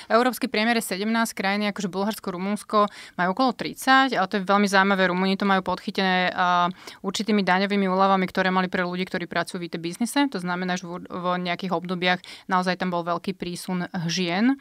Európsky 0.08 0.46
priemer 0.48 0.78
je 0.78 0.96
17 0.96 1.10
krajiny, 1.34 1.68
akože 1.74 1.90
Bulharsko, 1.90 2.32
Rumunsko 2.32 2.78
majú 3.18 3.28
okolo 3.36 3.52
30, 3.52 4.16
ale 4.16 4.26
to 4.30 4.38
je 4.40 4.48
veľmi 4.48 4.68
zaujímavé. 4.70 5.10
Rumúni 5.10 5.36
to 5.36 5.44
majú 5.44 5.60
podchytené 5.66 6.32
uh, 6.32 6.70
určitými 7.04 7.44
daňovými 7.44 7.90
úľavami, 7.90 8.24
ktoré 8.30 8.48
mali 8.48 8.70
pre 8.70 8.86
ľudí, 8.86 9.04
ktorí 9.04 9.28
pracujú 9.28 9.60
v 9.60 9.68
IT 9.68 9.76
biznise. 9.82 10.24
To 10.32 10.38
znamená, 10.38 10.80
že 10.80 10.88
v, 10.88 11.04
v 11.04 11.26
nejakých 11.42 11.74
obdobiach 11.74 12.20
naozaj 12.48 12.80
tam 12.80 12.94
bol 12.94 13.04
veľký 13.04 13.36
prísun 13.36 13.90
žien 14.06 14.56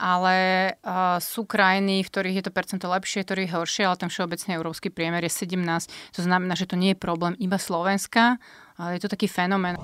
ale 0.00 0.36
uh, 0.80 1.20
sú 1.20 1.44
krajiny, 1.44 2.00
v 2.00 2.08
ktorých 2.08 2.36
je 2.40 2.44
to 2.48 2.56
percento 2.56 2.88
lepšie, 2.88 3.20
ktorých 3.20 3.52
horšie, 3.52 3.84
ale 3.84 4.00
ten 4.00 4.08
všeobecný 4.08 4.56
európsky 4.56 4.88
priemer 4.88 5.20
je 5.28 5.44
17. 5.44 5.60
To 6.16 6.20
znamená, 6.24 6.56
že 6.56 6.64
to 6.64 6.80
nie 6.80 6.96
je 6.96 6.98
problém 7.04 7.36
iba 7.36 7.60
Slovenska, 7.60 8.40
ale 8.80 8.96
je 8.96 9.04
to 9.04 9.12
taký 9.12 9.28
fenomén. 9.28 9.76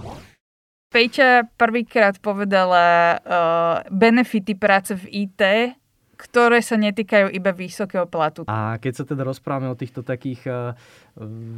Peťa 0.90 1.50
prvýkrát 1.58 2.16
povedala 2.22 3.18
uh, 3.18 3.84
benefity 3.90 4.54
práce 4.54 4.94
v 4.94 5.28
IT 5.28 5.42
ktoré 6.16 6.64
sa 6.64 6.80
netýkajú 6.80 7.28
iba 7.28 7.52
vysokého 7.52 8.08
platu. 8.08 8.48
A 8.48 8.80
keď 8.80 8.92
sa 8.96 9.04
teda 9.04 9.22
rozprávame 9.22 9.68
o 9.68 9.76
týchto 9.76 10.00
takých 10.00 10.48
uh, 10.48 10.72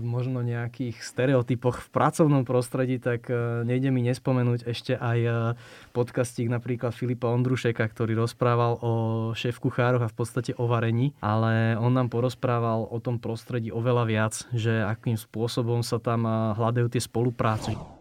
možno 0.02 0.42
nejakých 0.42 0.98
stereotypoch 0.98 1.78
v 1.78 1.88
pracovnom 1.94 2.42
prostredí, 2.42 2.98
tak 2.98 3.30
uh, 3.30 3.62
nejde 3.62 3.94
mi 3.94 4.02
nespomenúť 4.02 4.66
ešte 4.66 4.98
aj 4.98 5.54
podcastík 5.94 6.50
napríklad 6.50 6.90
Filipa 6.90 7.30
Ondrušeka, 7.30 7.86
ktorý 7.86 8.18
rozprával 8.18 8.82
o 8.82 8.92
šéf-kuchároch 9.38 10.02
a 10.02 10.10
v 10.10 10.16
podstate 10.18 10.52
o 10.58 10.66
varení, 10.66 11.14
ale 11.22 11.78
on 11.78 11.94
nám 11.94 12.10
porozprával 12.10 12.90
o 12.90 12.98
tom 12.98 13.22
prostredí 13.22 13.70
oveľa 13.70 14.04
viac, 14.10 14.34
že 14.50 14.82
akým 14.82 15.14
spôsobom 15.14 15.86
sa 15.86 16.02
tam 16.02 16.26
hľadajú 16.58 16.90
tie 16.90 17.02
spolupráce. 17.02 17.97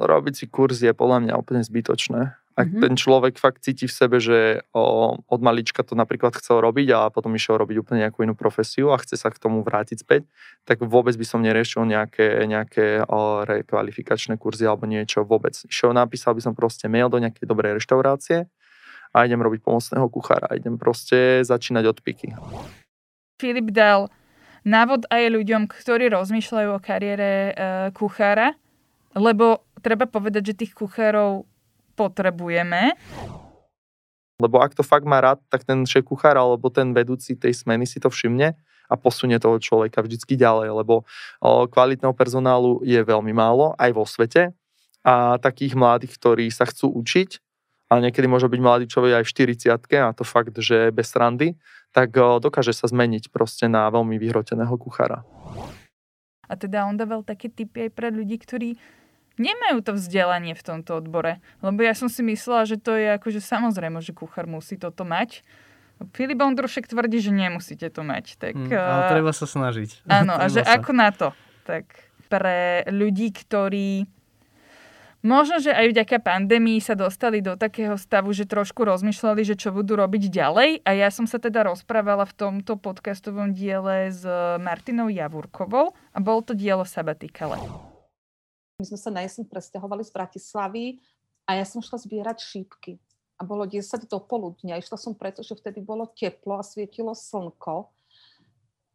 Robiť 0.00 0.34
si 0.34 0.46
kurz 0.48 0.80
je 0.80 0.92
podľa 0.94 1.28
mňa 1.28 1.34
úplne 1.36 1.60
zbytočné 1.60 2.42
ak 2.52 2.68
mm-hmm. 2.68 2.82
ten 2.84 2.94
človek 3.00 3.34
fakt 3.40 3.64
cíti 3.64 3.88
v 3.88 3.96
sebe, 3.96 4.20
že 4.20 4.60
o, 4.76 5.16
od 5.16 5.40
malička 5.40 5.80
to 5.80 5.96
napríklad 5.96 6.36
chcel 6.36 6.60
robiť 6.60 6.88
a 6.92 7.00
potom 7.08 7.32
išiel 7.32 7.56
robiť 7.56 7.80
úplne 7.80 8.04
nejakú 8.04 8.28
inú 8.28 8.36
profesiu 8.36 8.92
a 8.92 9.00
chce 9.00 9.16
sa 9.16 9.32
k 9.32 9.40
tomu 9.40 9.64
vrátiť 9.64 10.04
späť, 10.04 10.28
tak 10.68 10.84
vôbec 10.84 11.16
by 11.16 11.24
som 11.24 11.40
neriešil 11.40 11.88
nejaké, 11.88 12.44
nejaké 12.44 13.08
o, 13.08 13.48
rekvalifikačné 13.48 14.36
kurzy 14.36 14.68
alebo 14.68 14.84
niečo 14.84 15.24
vôbec. 15.24 15.56
Išiel, 15.64 15.96
napísal 15.96 16.36
by 16.36 16.42
som 16.44 16.52
proste 16.52 16.92
mail 16.92 17.08
do 17.08 17.16
nejakej 17.16 17.48
dobrej 17.48 17.80
reštaurácie 17.80 18.44
a 19.16 19.16
idem 19.24 19.40
robiť 19.40 19.64
pomocného 19.64 20.04
kuchára. 20.12 20.52
Idem 20.52 20.76
proste 20.76 21.40
začínať 21.44 21.84
od 21.88 21.98
piky. 22.04 22.36
Filip 23.40 23.72
dal 23.72 24.12
návod 24.68 25.08
aj 25.08 25.24
ľuďom, 25.32 25.72
ktorí 25.72 26.12
rozmýšľajú 26.12 26.68
o 26.68 26.78
kariére 26.84 27.30
e, 27.32 27.52
kuchára, 27.96 28.54
lebo 29.12 29.64
treba 29.80 30.08
povedať, 30.08 30.52
že 30.52 30.58
tých 30.66 30.72
kuchárov 30.76 31.44
potrebujeme. 31.96 32.96
Lebo 34.40 34.58
ak 34.58 34.74
to 34.74 34.82
fakt 34.82 35.06
má 35.06 35.22
rád, 35.22 35.38
tak 35.46 35.62
ten 35.62 35.86
šéf 35.86 36.02
kuchár 36.02 36.34
alebo 36.34 36.66
ten 36.72 36.90
vedúci 36.90 37.38
tej 37.38 37.54
smeny 37.54 37.86
si 37.86 38.02
to 38.02 38.10
všimne 38.10 38.58
a 38.90 38.94
posunie 38.98 39.38
toho 39.38 39.56
človeka 39.62 40.02
vždycky 40.02 40.34
ďalej, 40.34 40.82
lebo 40.82 41.06
kvalitného 41.44 42.12
personálu 42.16 42.82
je 42.82 42.98
veľmi 42.98 43.30
málo 43.30 43.78
aj 43.78 43.90
vo 43.94 44.04
svete 44.04 44.50
a 45.06 45.38
takých 45.38 45.78
mladých, 45.78 46.18
ktorí 46.18 46.50
sa 46.50 46.66
chcú 46.66 46.90
učiť, 46.90 47.38
a 47.92 48.00
niekedy 48.00 48.24
môže 48.24 48.48
byť 48.48 48.60
mladý 48.64 48.88
človek 48.88 49.20
aj 49.20 49.24
v 49.28 49.32
40 49.68 50.00
a 50.00 50.16
to 50.16 50.24
fakt, 50.24 50.56
že 50.56 50.88
bez 50.96 51.12
randy, 51.12 51.60
tak 51.92 52.16
dokáže 52.16 52.72
sa 52.72 52.88
zmeniť 52.88 53.28
proste 53.28 53.68
na 53.68 53.84
veľmi 53.92 54.16
vyhroteného 54.16 54.72
kuchára. 54.80 55.20
A 56.48 56.56
teda 56.56 56.88
on 56.88 56.96
dával 56.96 57.20
také 57.20 57.52
typy 57.52 57.88
aj 57.88 57.90
pre 57.92 58.08
ľudí, 58.08 58.40
ktorí 58.40 58.80
nemajú 59.40 59.80
to 59.84 59.92
vzdelanie 59.96 60.52
v 60.52 60.62
tomto 60.62 60.98
odbore. 60.98 61.40
Lebo 61.64 61.80
ja 61.80 61.92
som 61.96 62.08
si 62.10 62.20
myslela, 62.24 62.68
že 62.68 62.76
to 62.80 62.96
je 62.96 63.16
akože 63.16 63.40
samozrejme, 63.40 64.00
že 64.02 64.12
kuchár 64.16 64.44
musí 64.48 64.76
toto 64.76 65.04
mať. 65.06 65.44
Filip 66.10 66.42
Ondrušek 66.42 66.90
tvrdí, 66.90 67.22
že 67.22 67.30
nemusíte 67.30 67.86
to 67.94 68.02
mať. 68.02 68.34
Tak, 68.42 68.58
mm, 68.58 68.74
ale 68.74 69.02
treba 69.12 69.30
sa 69.30 69.46
snažiť. 69.46 70.02
Áno, 70.20 70.34
a 70.34 70.50
že 70.50 70.66
sa. 70.66 70.82
ako 70.82 70.90
na 70.90 71.10
to? 71.14 71.30
Tak 71.62 71.86
pre 72.26 72.82
ľudí, 72.90 73.30
ktorí 73.30 74.08
možno, 75.22 75.62
že 75.62 75.70
aj 75.70 75.94
vďaka 75.94 76.18
pandémii 76.18 76.82
sa 76.82 76.98
dostali 76.98 77.38
do 77.38 77.54
takého 77.54 77.94
stavu, 77.94 78.34
že 78.34 78.48
trošku 78.48 78.82
rozmýšľali, 78.82 79.46
že 79.46 79.54
čo 79.54 79.70
budú 79.70 79.94
robiť 79.94 80.32
ďalej. 80.32 80.82
A 80.82 80.90
ja 80.96 81.08
som 81.14 81.30
sa 81.30 81.38
teda 81.38 81.62
rozprávala 81.68 82.26
v 82.26 82.34
tomto 82.34 82.80
podcastovom 82.80 83.54
diele 83.54 84.10
s 84.10 84.26
Martinou 84.58 85.06
Javurkovou 85.06 85.94
a 85.94 86.18
bol 86.18 86.42
to 86.42 86.56
dielo 86.56 86.82
Sabatikale. 86.82 87.91
My 88.80 88.84
sme 88.88 88.98
sa 88.98 89.10
na 89.12 89.20
jeseň 89.26 89.44
presťahovali 89.48 90.02
z 90.06 90.10
Bratislavy 90.14 90.84
a 91.44 91.58
ja 91.58 91.64
som 91.66 91.82
šla 91.82 92.00
zbierať 92.00 92.38
šípky. 92.40 92.96
A 93.36 93.42
bolo 93.42 93.66
10 93.66 93.82
do 94.06 94.18
poludnia. 94.22 94.78
Išla 94.78 94.96
som 94.96 95.18
preto, 95.18 95.42
že 95.42 95.58
vtedy 95.58 95.82
bolo 95.82 96.06
teplo 96.06 96.62
a 96.62 96.64
svietilo 96.64 97.10
slnko. 97.12 97.90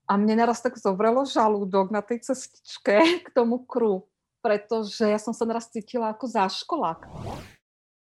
A 0.08 0.16
mne 0.16 0.40
naraz 0.40 0.64
tak 0.64 0.80
zovrelo 0.80 1.28
žalúdok 1.28 1.92
na 1.92 2.00
tej 2.00 2.24
cestičke 2.24 3.04
k 3.26 3.30
tomu 3.36 3.68
kru, 3.68 4.08
pretože 4.40 5.04
ja 5.04 5.20
som 5.20 5.36
sa 5.36 5.44
naraz 5.44 5.68
cítila 5.68 6.16
ako 6.16 6.32
záškolák. 6.32 7.00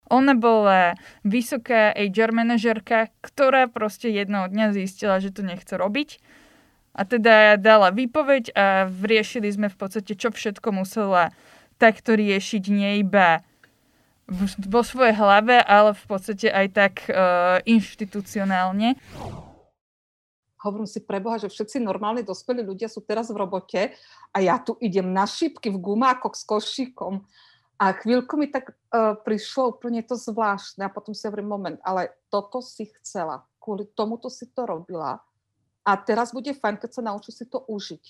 Ona 0.08 0.40
bola 0.40 0.96
vysoká 1.28 1.92
HR 1.92 2.32
manažerka, 2.32 3.12
ktorá 3.20 3.68
proste 3.68 4.08
jednoho 4.08 4.48
dňa 4.48 4.72
zistila, 4.72 5.20
že 5.20 5.36
to 5.36 5.44
nechce 5.44 5.76
robiť. 5.76 6.24
A 6.98 7.06
teda 7.06 7.60
dala 7.60 7.92
výpoveď 7.94 8.56
a 8.56 8.88
riešili 8.90 9.52
sme 9.52 9.68
v 9.70 9.78
podstate, 9.78 10.18
čo 10.18 10.32
všetko 10.34 10.74
musela 10.74 11.36
takto 11.78 12.18
riešiť 12.18 12.64
nie 12.74 13.02
iba 13.02 13.46
vo 14.68 14.82
svojej 14.84 15.16
hlave, 15.16 15.64
ale 15.64 15.96
v 15.96 16.04
podstate 16.04 16.52
aj 16.52 16.68
tak 16.76 16.94
uh, 17.08 17.64
inštitucionálne. 17.64 19.00
Hovorím 20.60 20.90
si 20.90 21.00
pre 21.00 21.24
Boha, 21.24 21.40
že 21.40 21.48
všetci 21.48 21.80
normálni 21.80 22.28
dospelí 22.28 22.60
ľudia 22.60 22.92
sú 22.92 23.00
teraz 23.06 23.32
v 23.32 23.40
robote 23.40 23.96
a 24.34 24.38
ja 24.44 24.60
tu 24.60 24.76
idem 24.84 25.08
na 25.16 25.24
šípky 25.24 25.72
v 25.72 25.80
gumákoch 25.80 26.36
s 26.36 26.44
košíkom. 26.44 27.24
A 27.78 27.94
chvíľku 27.94 28.36
mi 28.42 28.50
tak 28.50 28.74
uh, 28.74 29.16
prišlo 29.22 29.78
úplne 29.78 30.02
to 30.04 30.18
zvláštne 30.18 30.84
a 30.84 30.92
potom 30.92 31.14
si 31.14 31.24
hovorím, 31.30 31.48
moment, 31.48 31.80
ale 31.86 32.10
toto 32.28 32.60
si 32.60 32.90
chcela, 33.00 33.46
kvôli 33.62 33.86
tomuto 33.94 34.28
si 34.28 34.50
to 34.50 34.66
robila 34.66 35.22
a 35.88 35.92
teraz 35.96 36.36
bude 36.36 36.52
fajn, 36.52 36.84
keď 36.84 36.92
sa 36.92 37.02
naučí 37.08 37.32
si 37.32 37.48
to 37.48 37.64
užiť. 37.64 38.04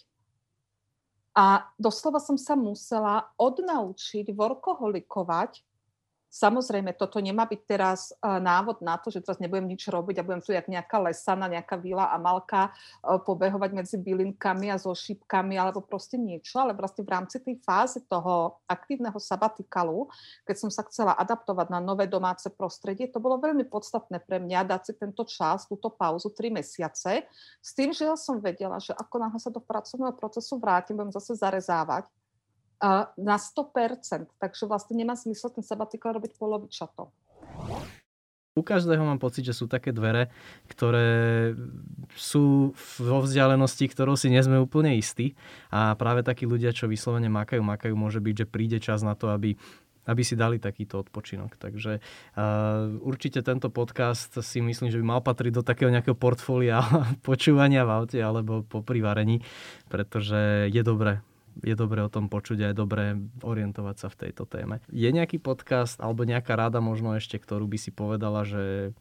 A 1.37 1.69
doslova 1.77 2.17
som 2.17 2.33
sa 2.33 2.57
musela 2.57 3.29
odnaučiť 3.37 4.33
workoholikovať 4.33 5.61
Samozrejme, 6.27 6.91
toto 6.99 7.23
nemá 7.23 7.47
byť 7.47 7.61
teraz 7.63 8.11
uh, 8.11 8.35
návod 8.43 8.83
na 8.83 8.99
to, 8.99 9.07
že 9.07 9.23
teraz 9.23 9.39
nebudem 9.39 9.63
nič 9.63 9.87
robiť 9.87 10.19
a 10.19 10.25
budem 10.27 10.43
tu 10.43 10.51
jak 10.51 10.67
nejaká 10.67 10.99
lesana, 10.99 11.47
nejaká 11.47 11.79
vila 11.79 12.11
a 12.11 12.19
malka 12.19 12.67
uh, 12.67 13.15
pobehovať 13.15 13.71
medzi 13.71 13.95
bylinkami 13.95 14.67
a 14.67 14.75
so 14.75 14.91
šípkami 14.91 15.55
alebo 15.55 15.79
proste 15.79 16.19
niečo, 16.19 16.59
ale 16.59 16.75
vlastne 16.75 17.07
v 17.07 17.13
rámci 17.15 17.39
tej 17.39 17.63
fázy 17.63 18.03
toho 18.11 18.59
aktívneho 18.67 19.15
sabatikalu, 19.15 20.11
keď 20.43 20.55
som 20.59 20.69
sa 20.69 20.83
chcela 20.91 21.15
adaptovať 21.15 21.71
na 21.71 21.79
nové 21.79 22.11
domáce 22.11 22.51
prostredie, 22.51 23.07
to 23.07 23.23
bolo 23.23 23.39
veľmi 23.39 23.63
podstatné 23.63 24.19
pre 24.19 24.43
mňa 24.43 24.67
dať 24.67 24.81
si 24.83 24.93
tento 24.99 25.23
čas, 25.23 25.63
túto 25.63 25.87
pauzu, 25.95 26.27
tri 26.35 26.51
mesiace, 26.51 27.23
s 27.63 27.71
tým, 27.71 27.95
že 27.95 28.03
ja 28.03 28.19
som 28.19 28.43
vedela, 28.43 28.83
že 28.83 28.91
ako 28.91 29.15
náhle 29.15 29.39
sa 29.39 29.47
do 29.47 29.63
pracovného 29.63 30.11
procesu 30.19 30.59
vrátim, 30.59 30.99
budem 30.99 31.15
zase 31.15 31.39
zarezávať, 31.39 32.11
na 33.17 33.37
100%. 33.37 34.29
Takže 34.37 34.63
vlastne 34.69 34.95
nemá 34.97 35.17
zmysel 35.17 35.49
ten 35.53 35.65
sabatikál 35.65 36.17
robiť 36.17 36.37
polovičato. 36.37 37.09
U 38.57 38.65
každého 38.65 39.05
mám 39.05 39.21
pocit, 39.21 39.45
že 39.45 39.53
sú 39.53 39.69
také 39.69 39.93
dvere, 39.93 40.33
ktoré 40.65 41.53
sú 42.17 42.73
vo 42.97 43.21
vzdialenosti, 43.21 43.85
ktorou 43.85 44.17
si 44.17 44.33
nie 44.33 44.41
úplne 44.57 44.97
istí. 44.97 45.37
A 45.69 45.93
práve 45.93 46.25
takí 46.25 46.49
ľudia, 46.49 46.73
čo 46.73 46.89
vyslovene 46.89 47.29
makajú, 47.29 47.61
makajú, 47.61 47.93
môže 47.93 48.17
byť, 48.17 48.33
že 48.33 48.49
príde 48.49 48.77
čas 48.81 49.05
na 49.05 49.13
to, 49.13 49.29
aby 49.29 49.53
aby 50.07 50.23
si 50.23 50.39
dali 50.39 50.55
takýto 50.55 51.03
odpočinok. 51.03 51.59
Takže 51.59 51.99
uh, 51.99 52.95
určite 53.03 53.43
tento 53.43 53.67
podcast 53.67 54.39
si 54.39 54.63
myslím, 54.63 54.87
že 54.87 55.03
by 55.03 55.05
mal 55.05 55.19
patriť 55.19 55.51
do 55.51 55.63
takého 55.67 55.91
nejakého 55.91 56.15
portfólia 56.15 56.79
počúvania 57.27 57.83
v 57.83 57.91
aute 57.91 58.19
alebo 58.23 58.63
po 58.63 58.79
privarení, 58.81 59.43
pretože 59.91 60.71
je 60.71 60.81
dobré 60.81 61.19
je 61.63 61.75
dobré 61.77 62.03
o 62.05 62.11
tom 62.11 62.27
počuť 62.27 62.57
a 62.63 62.69
je 62.71 62.75
dobré 62.75 63.17
orientovať 63.41 63.95
sa 63.97 64.07
v 64.13 64.27
tejto 64.27 64.45
téme. 64.45 64.83
Je 64.91 65.09
nejaký 65.09 65.41
podcast 65.41 65.97
alebo 66.01 66.27
nejaká 66.27 66.53
rada 66.57 66.81
možno 66.83 67.15
ešte, 67.15 67.37
ktorú 67.37 67.65
by 67.65 67.77
si 67.77 67.91
povedala, 67.93 68.43
že 68.45 68.93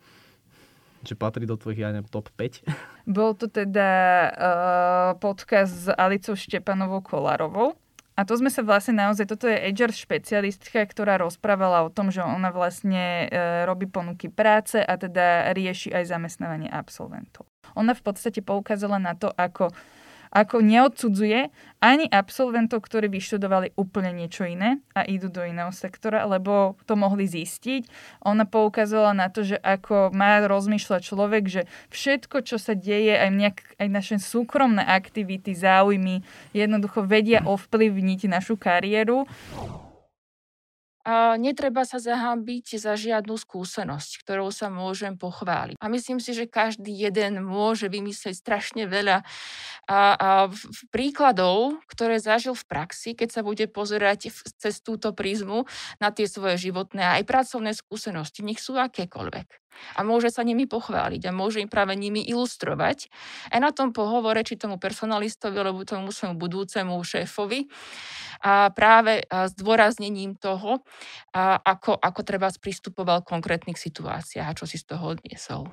že 1.07 1.15
patrí 1.15 1.47
do 1.47 1.55
tvojich, 1.55 1.87
ja 1.87 1.95
neviem, 1.95 2.11
top 2.11 2.35
5? 2.35 2.67
Bol 3.07 3.39
to 3.39 3.47
teda 3.47 3.91
uh, 4.35 5.11
podcast 5.23 5.71
s 5.71 5.87
Alicou 5.95 6.35
Štepanovou 6.35 6.99
Kolarovou. 6.99 7.79
A 8.17 8.25
to 8.25 8.33
sme 8.33 8.49
sa 8.49 8.65
vlastne 8.65 8.97
naozaj, 8.97 9.29
toto 9.29 9.45
je 9.45 9.61
HR 9.61 9.93
špecialistka, 9.93 10.81
ktorá 10.89 11.21
rozprávala 11.21 11.85
o 11.85 11.93
tom, 11.93 12.09
že 12.09 12.25
ona 12.25 12.49
vlastne 12.49 13.29
e, 13.29 13.69
robí 13.69 13.85
ponuky 13.85 14.33
práce 14.33 14.81
a 14.81 14.97
teda 14.97 15.53
rieši 15.53 15.93
aj 15.93 16.17
zamestnávanie 16.17 16.73
absolventov. 16.73 17.45
Ona 17.77 17.93
v 17.93 18.01
podstate 18.01 18.41
poukázala 18.41 18.97
na 18.97 19.13
to, 19.13 19.29
ako 19.37 19.69
ako 20.33 20.62
neodsudzuje 20.64 21.50
ani 21.78 22.09
absolventov, 22.09 22.83
ktorí 22.83 23.06
vyštudovali 23.12 23.76
úplne 23.76 24.11
niečo 24.11 24.49
iné 24.49 24.80
a 24.97 25.04
idú 25.04 25.28
do 25.28 25.45
iného 25.45 25.71
sektora, 25.71 26.25
lebo 26.25 26.75
to 26.88 26.97
mohli 26.97 27.28
zistiť. 27.28 27.87
Ona 28.25 28.49
poukazovala 28.49 29.12
na 29.12 29.28
to, 29.28 29.45
že 29.45 29.61
ako 29.61 30.11
má 30.11 30.40
rozmýšľať 30.42 31.00
človek, 31.04 31.45
že 31.47 31.62
všetko, 31.92 32.42
čo 32.42 32.56
sa 32.56 32.73
deje, 32.75 33.14
aj, 33.14 33.30
nejak, 33.30 33.59
aj 33.78 33.88
naše 33.92 34.16
súkromné 34.18 34.83
aktivity, 34.83 35.52
záujmy, 35.52 36.25
jednoducho 36.56 37.04
vedia 37.04 37.45
ovplyvniť 37.45 38.21
našu 38.33 38.56
kariéru 38.56 39.28
a 41.07 41.39
netreba 41.39 41.87
sa 41.87 42.03
zahambiť 42.03 42.83
za 42.83 42.99
žiadnu 42.99 43.39
skúsenosť, 43.39 44.27
ktorou 44.27 44.51
sa 44.51 44.67
môžem 44.67 45.15
pochváliť. 45.15 45.79
A 45.79 45.87
myslím 45.87 46.19
si, 46.19 46.35
že 46.35 46.51
každý 46.51 46.91
jeden 46.91 47.47
môže 47.47 47.87
vymyslieť 47.87 48.35
strašne 48.35 48.91
veľa 48.91 49.23
a, 49.87 49.99
a 50.19 50.31
príkladov, 50.91 51.79
ktoré 51.87 52.19
zažil 52.19 52.59
v 52.59 52.67
praxi, 52.67 53.15
keď 53.15 53.39
sa 53.39 53.47
bude 53.47 53.71
pozerať 53.71 54.35
cez 54.59 54.83
túto 54.83 55.15
prízmu 55.15 55.71
na 56.03 56.11
tie 56.11 56.27
svoje 56.27 56.59
životné 56.59 57.07
a 57.07 57.23
aj 57.23 57.25
pracovné 57.31 57.71
skúsenosti, 57.71 58.43
nech 58.43 58.59
sú 58.59 58.75
akékoľvek. 58.75 59.66
A 59.95 60.00
môže 60.06 60.33
sa 60.33 60.47
nimi 60.47 60.64
pochváliť 60.64 61.28
a 61.28 61.37
môže 61.37 61.62
im 61.62 61.71
práve 61.71 61.95
nimi 61.95 62.25
ilustrovať. 62.25 63.09
A 63.52 63.61
na 63.61 63.71
tom 63.71 63.90
pohovore, 63.90 64.42
či 64.42 64.61
tomu 64.61 64.76
personalistovi, 64.76 65.56
alebo 65.56 65.87
tomu 65.87 66.11
svojmu 66.11 66.37
budúcemu 66.37 66.95
šéfovi, 67.00 67.68
a 68.45 68.68
práve 68.73 69.25
s 69.25 69.52
dôraznením 69.56 70.37
toho, 70.37 70.85
a 71.33 71.56
ako, 71.56 71.97
ako 71.97 72.21
treba 72.21 72.52
pristupoval 72.52 73.25
v 73.25 73.30
konkrétnych 73.33 73.80
situáciách 73.80 74.47
a 74.52 74.56
čo 74.56 74.68
si 74.68 74.76
z 74.76 74.92
toho 74.92 75.16
odniesol. 75.16 75.68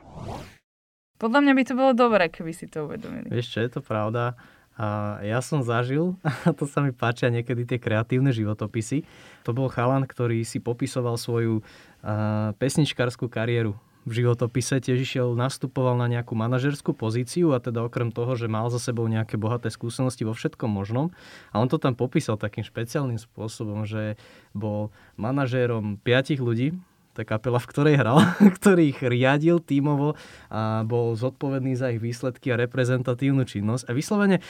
Podľa 1.20 1.40
mňa 1.40 1.54
by 1.56 1.64
to 1.64 1.74
bolo 1.78 1.92
dobré, 1.96 2.28
keby 2.28 2.52
si 2.52 2.68
to 2.68 2.84
uvedomili. 2.88 3.32
Vieš 3.32 3.48
čo, 3.56 3.60
je 3.64 3.72
to 3.72 3.82
pravda. 3.84 4.36
A 4.74 5.22
ja 5.22 5.38
som 5.38 5.62
zažil, 5.62 6.18
a 6.48 6.52
to 6.52 6.66
sa 6.66 6.82
mi 6.82 6.90
páčia 6.90 7.30
niekedy 7.30 7.64
tie 7.64 7.78
kreatívne 7.78 8.34
životopisy, 8.34 9.06
to 9.46 9.52
bol 9.54 9.70
chalan, 9.70 10.04
ktorý 10.04 10.42
si 10.42 10.58
popisoval 10.58 11.16
svoju 11.16 11.62
uh, 11.62 12.52
pesničkárskú 12.58 13.30
kariéru 13.30 13.78
v 14.04 14.12
životopise 14.24 14.80
tiež 14.84 15.00
išiel, 15.00 15.28
nastupoval 15.36 15.96
na 15.96 16.12
nejakú 16.12 16.36
manažerskú 16.36 16.92
pozíciu 16.92 17.56
a 17.56 17.64
teda 17.64 17.84
okrem 17.88 18.12
toho, 18.12 18.36
že 18.36 18.52
mal 18.52 18.68
za 18.68 18.80
sebou 18.80 19.08
nejaké 19.08 19.40
bohaté 19.40 19.72
skúsenosti 19.72 20.28
vo 20.28 20.36
všetkom 20.36 20.68
možnom 20.68 21.16
a 21.56 21.60
on 21.64 21.72
to 21.72 21.80
tam 21.80 21.96
popísal 21.96 22.36
takým 22.36 22.68
špeciálnym 22.68 23.20
spôsobom, 23.20 23.88
že 23.88 24.20
bol 24.52 24.92
manažérom 25.16 26.00
piatich 26.04 26.44
ľudí, 26.44 26.76
tá 27.14 27.22
kapela, 27.22 27.62
v 27.62 27.70
ktorej 27.70 27.96
hral, 28.02 28.26
ktorý 28.58 28.90
ich 28.90 29.00
riadil 29.00 29.62
tímovo 29.62 30.18
a 30.50 30.82
bol 30.84 31.14
zodpovedný 31.14 31.78
za 31.78 31.94
ich 31.94 32.02
výsledky 32.02 32.50
a 32.50 32.60
reprezentatívnu 32.60 33.46
činnosť. 33.46 33.86
A 33.88 33.92
vyslovene 33.94 34.42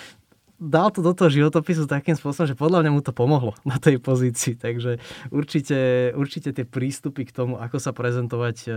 dal 0.63 0.89
to 0.96 1.03
do 1.03 1.12
toho 1.12 1.27
životopisu 1.27 1.84
takým 1.91 2.15
spôsobom, 2.15 2.48
že 2.48 2.55
podľa 2.55 2.88
mňa 2.88 2.91
mu 2.96 3.01
to 3.03 3.12
pomohlo 3.12 3.51
na 3.67 3.75
tej 3.75 4.00
pozícii. 4.00 4.55
Takže 4.55 5.03
určite, 5.29 6.12
určite 6.15 6.55
tie 6.55 6.63
prístupy 6.63 7.27
k 7.27 7.36
tomu, 7.36 7.60
ako 7.60 7.77
sa 7.84 7.91
prezentovať, 7.91 8.58
e, 8.65 8.72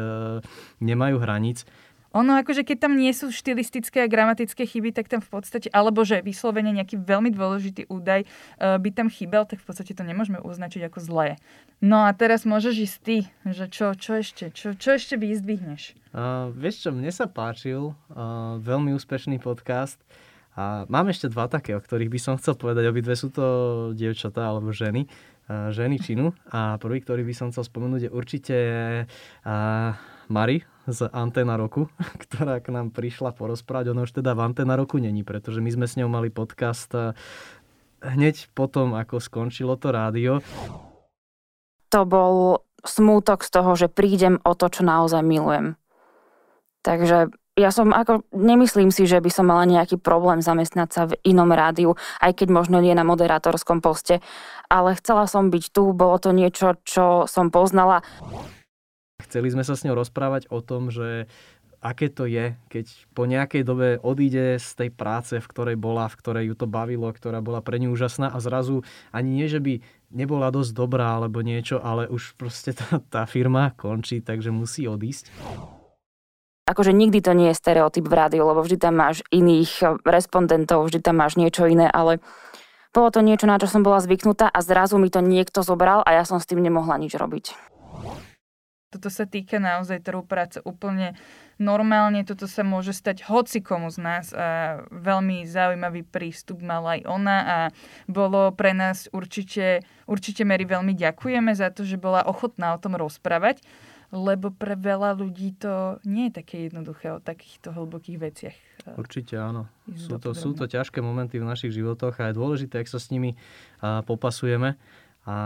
nemajú 0.82 1.16
hranic. 1.22 1.62
Ono 2.16 2.32
akože 2.40 2.64
keď 2.64 2.88
tam 2.88 2.96
nie 2.96 3.12
sú 3.12 3.28
štilistické 3.28 4.08
a 4.08 4.08
gramatické 4.08 4.64
chyby, 4.64 4.96
tak 4.96 5.12
tam 5.12 5.20
v 5.20 5.28
podstate, 5.28 5.68
alebo 5.68 6.00
že 6.00 6.24
vyslovene 6.24 6.72
nejaký 6.72 6.96
veľmi 6.96 7.28
dôležitý 7.28 7.92
údaj 7.92 8.24
uh, 8.24 8.80
by 8.80 8.88
tam 8.88 9.12
chýbal, 9.12 9.44
tak 9.44 9.60
v 9.60 9.68
podstate 9.68 9.92
to 9.92 10.00
nemôžeme 10.00 10.40
označiť 10.40 10.88
ako 10.88 10.98
zlé. 11.04 11.36
No 11.84 12.08
a 12.08 12.16
teraz 12.16 12.48
môžeš 12.48 12.74
ísť 12.88 12.98
ty, 13.04 13.16
že 13.44 13.68
čo, 13.68 13.92
čo 13.92 14.24
ešte, 14.24 14.48
čo, 14.48 14.72
čo 14.72 14.96
ešte 14.96 15.20
vyzdvihneš? 15.20 15.92
Uh, 16.16 16.48
vieš 16.56 16.88
čo, 16.88 16.90
mne 16.94 17.12
sa 17.12 17.28
páčil 17.28 17.92
uh, 17.92 18.56
veľmi 18.64 18.96
úspešný 18.96 19.36
podcast 19.36 20.00
a 20.56 20.88
mám 20.88 21.12
ešte 21.12 21.28
dva 21.28 21.52
také, 21.52 21.76
o 21.76 21.84
ktorých 21.84 22.08
by 22.08 22.20
som 22.20 22.34
chcel 22.40 22.56
povedať. 22.56 22.88
Obidve 22.88 23.12
sú 23.12 23.28
to 23.28 23.44
dievčatá 23.92 24.48
alebo 24.48 24.72
ženy, 24.72 25.04
ženy 25.48 26.00
činu. 26.00 26.32
A 26.48 26.80
prvý, 26.80 27.04
ktorý 27.04 27.28
by 27.28 27.34
som 27.36 27.52
chcel 27.52 27.68
spomenúť, 27.68 28.08
je 28.08 28.10
určite 28.10 28.56
Mari 30.32 30.64
z 30.88 31.00
Antena 31.12 31.60
Roku, 31.60 31.92
ktorá 32.24 32.64
k 32.64 32.72
nám 32.72 32.88
prišla 32.96 33.36
porozprávať. 33.36 33.92
Ono 33.92 34.08
už 34.08 34.16
teda 34.16 34.32
v 34.32 34.48
Antena 34.48 34.80
Roku 34.80 34.96
není, 34.96 35.28
pretože 35.28 35.60
my 35.60 35.68
sme 35.68 35.84
s 35.84 36.00
ňou 36.00 36.08
mali 36.08 36.32
podcast 36.32 36.88
hneď 38.00 38.48
potom, 38.56 38.96
ako 38.96 39.20
skončilo 39.20 39.76
to 39.76 39.92
rádio. 39.92 40.40
To 41.92 42.00
bol 42.08 42.64
smútok 42.80 43.44
z 43.44 43.50
toho, 43.50 43.70
že 43.76 43.92
prídem 43.92 44.40
o 44.40 44.56
to, 44.56 44.72
čo 44.72 44.86
naozaj 44.86 45.20
milujem. 45.20 45.76
Takže 46.80 47.34
ja 47.56 47.72
som 47.72 47.88
ako, 47.96 48.28
nemyslím 48.36 48.92
si, 48.92 49.08
že 49.08 49.16
by 49.16 49.32
som 49.32 49.48
mala 49.48 49.64
nejaký 49.64 49.96
problém 49.96 50.44
zamestnať 50.44 50.88
sa 50.92 51.02
v 51.08 51.16
inom 51.24 51.48
rádiu, 51.48 51.96
aj 52.20 52.44
keď 52.44 52.48
možno 52.52 52.84
nie 52.84 52.92
na 52.92 53.02
moderátorskom 53.02 53.80
poste, 53.80 54.20
ale 54.68 54.92
chcela 55.00 55.24
som 55.24 55.48
byť 55.48 55.64
tu, 55.72 55.96
bolo 55.96 56.20
to 56.20 56.36
niečo, 56.36 56.76
čo 56.84 57.24
som 57.24 57.48
poznala. 57.48 58.04
Chceli 59.24 59.48
sme 59.48 59.64
sa 59.64 59.72
s 59.72 59.88
ňou 59.88 59.96
rozprávať 59.96 60.52
o 60.52 60.60
tom, 60.60 60.92
že 60.92 61.32
aké 61.80 62.12
to 62.12 62.28
je, 62.28 62.60
keď 62.68 62.86
po 63.16 63.24
nejakej 63.24 63.62
dobe 63.64 63.88
odíde 64.04 64.60
z 64.60 64.70
tej 64.76 64.90
práce, 64.92 65.40
v 65.40 65.46
ktorej 65.48 65.76
bola, 65.80 66.12
v 66.12 66.18
ktorej 66.20 66.44
ju 66.52 66.54
to 66.60 66.68
bavilo, 66.68 67.08
ktorá 67.08 67.40
bola 67.40 67.64
pre 67.64 67.80
ňu 67.80 67.96
úžasná 67.96 68.36
a 68.36 68.38
zrazu 68.42 68.84
ani 69.16 69.32
nie, 69.32 69.48
že 69.48 69.64
by 69.64 69.80
nebola 70.12 70.52
dosť 70.52 70.76
dobrá 70.76 71.16
alebo 71.16 71.40
niečo, 71.40 71.80
ale 71.80 72.04
už 72.04 72.36
proste 72.36 72.76
tá, 72.76 73.00
tá 73.00 73.22
firma 73.24 73.72
končí, 73.80 74.20
takže 74.20 74.52
musí 74.52 74.84
odísť 74.84 75.32
akože 76.66 76.90
nikdy 76.90 77.22
to 77.22 77.32
nie 77.32 77.54
je 77.54 77.60
stereotyp 77.62 78.04
v 78.04 78.18
rádiu, 78.18 78.42
lebo 78.42 78.60
vždy 78.60 78.76
tam 78.76 78.98
máš 78.98 79.22
iných 79.30 79.72
eh, 79.80 79.88
respondentov, 80.02 80.90
vždy 80.90 80.98
tam 81.00 81.22
máš 81.22 81.38
niečo 81.38 81.64
iné, 81.70 81.86
ale 81.86 82.18
bolo 82.90 83.08
to 83.12 83.22
niečo, 83.22 83.46
na 83.46 83.60
čo 83.60 83.70
som 83.70 83.86
bola 83.86 84.02
zvyknutá 84.02 84.50
a 84.50 84.58
zrazu 84.64 84.98
mi 84.98 85.12
to 85.12 85.22
niekto 85.22 85.62
zobral 85.62 86.02
a 86.02 86.16
ja 86.16 86.24
som 86.26 86.42
s 86.42 86.48
tým 86.48 86.64
nemohla 86.64 86.98
nič 86.98 87.14
robiť. 87.14 87.54
Toto 88.86 89.12
sa 89.12 89.28
týka 89.28 89.60
naozaj 89.60 90.00
trhu 90.00 90.24
práce 90.24 90.56
úplne 90.64 91.12
normálne, 91.60 92.24
toto 92.24 92.48
sa 92.48 92.64
môže 92.64 92.96
stať 92.96 93.28
hoci 93.28 93.60
komu 93.60 93.92
z 93.92 93.98
nás 94.00 94.26
a 94.32 94.80
veľmi 94.88 95.44
zaujímavý 95.44 96.08
prístup 96.08 96.64
mala 96.64 96.96
aj 96.96 97.02
ona 97.04 97.38
a 97.44 97.58
bolo 98.08 98.48
pre 98.56 98.72
nás 98.72 99.12
určite, 99.12 99.84
určite 100.08 100.48
Mary 100.48 100.64
veľmi 100.64 100.96
ďakujeme 100.96 101.52
za 101.52 101.68
to, 101.68 101.84
že 101.84 102.00
bola 102.00 102.24
ochotná 102.24 102.72
o 102.72 102.80
tom 102.80 102.96
rozprávať 102.96 103.60
lebo 104.14 104.54
pre 104.54 104.78
veľa 104.78 105.18
ľudí 105.18 105.58
to 105.58 105.98
nie 106.06 106.30
je 106.30 106.42
také 106.42 106.70
jednoduché 106.70 107.10
o 107.14 107.22
takýchto 107.22 107.74
hlbokých 107.74 108.18
veciach. 108.18 108.56
Určite 108.94 109.34
áno. 109.34 109.66
Sú 109.98 110.18
to, 110.22 110.30
sú 110.36 110.54
to 110.54 110.70
ťažké 110.70 111.02
momenty 111.02 111.42
v 111.42 111.48
našich 111.48 111.74
životoch 111.74 112.22
a 112.22 112.30
je 112.30 112.38
dôležité, 112.38 112.82
ak 112.82 112.90
sa 112.90 113.02
s 113.02 113.10
nimi 113.10 113.34
popasujeme. 113.82 114.78
A 115.26 115.36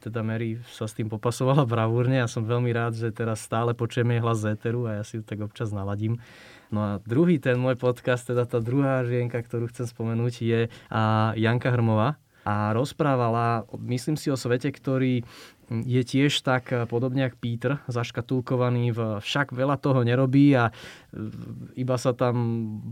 teda 0.00 0.24
Mary 0.24 0.56
sa 0.72 0.88
s 0.88 0.96
tým 0.96 1.12
popasovala 1.12 1.68
bravúrne 1.72 2.24
a 2.24 2.30
som 2.30 2.48
veľmi 2.48 2.72
rád, 2.72 2.96
že 2.96 3.12
teraz 3.12 3.44
stále 3.44 3.76
počujeme 3.76 4.16
hlas 4.16 4.40
z 4.40 4.56
éteru 4.56 4.88
a 4.88 5.00
ja 5.00 5.04
si 5.04 5.20
ju 5.20 5.22
tak 5.22 5.44
občas 5.44 5.68
naladím. 5.68 6.16
No 6.72 6.80
a 6.80 6.90
druhý 7.04 7.36
ten 7.36 7.60
môj 7.60 7.76
podcast, 7.76 8.24
teda 8.24 8.48
tá 8.48 8.56
druhá 8.64 9.04
žienka, 9.04 9.36
ktorú 9.36 9.68
chcem 9.68 9.84
spomenúť, 9.84 10.34
je 10.40 10.60
Janka 11.36 11.68
Hrmová 11.68 12.16
a 12.42 12.74
rozprávala, 12.74 13.66
myslím 13.86 14.18
si 14.18 14.26
o 14.30 14.36
svete, 14.36 14.74
ktorý 14.74 15.22
je 15.80 16.02
tiež 16.04 16.44
tak 16.44 16.68
eh, 16.74 16.84
podobne 16.84 17.24
ako 17.30 17.36
Peter, 17.40 17.72
zaškatulkovaný 17.88 18.92
v 18.92 19.00
však 19.24 19.56
veľa 19.56 19.80
toho 19.80 20.04
nerobí 20.04 20.52
a 20.52 20.68
eh, 20.68 20.72
iba 21.80 21.96
sa 21.96 22.12
tam 22.12 22.36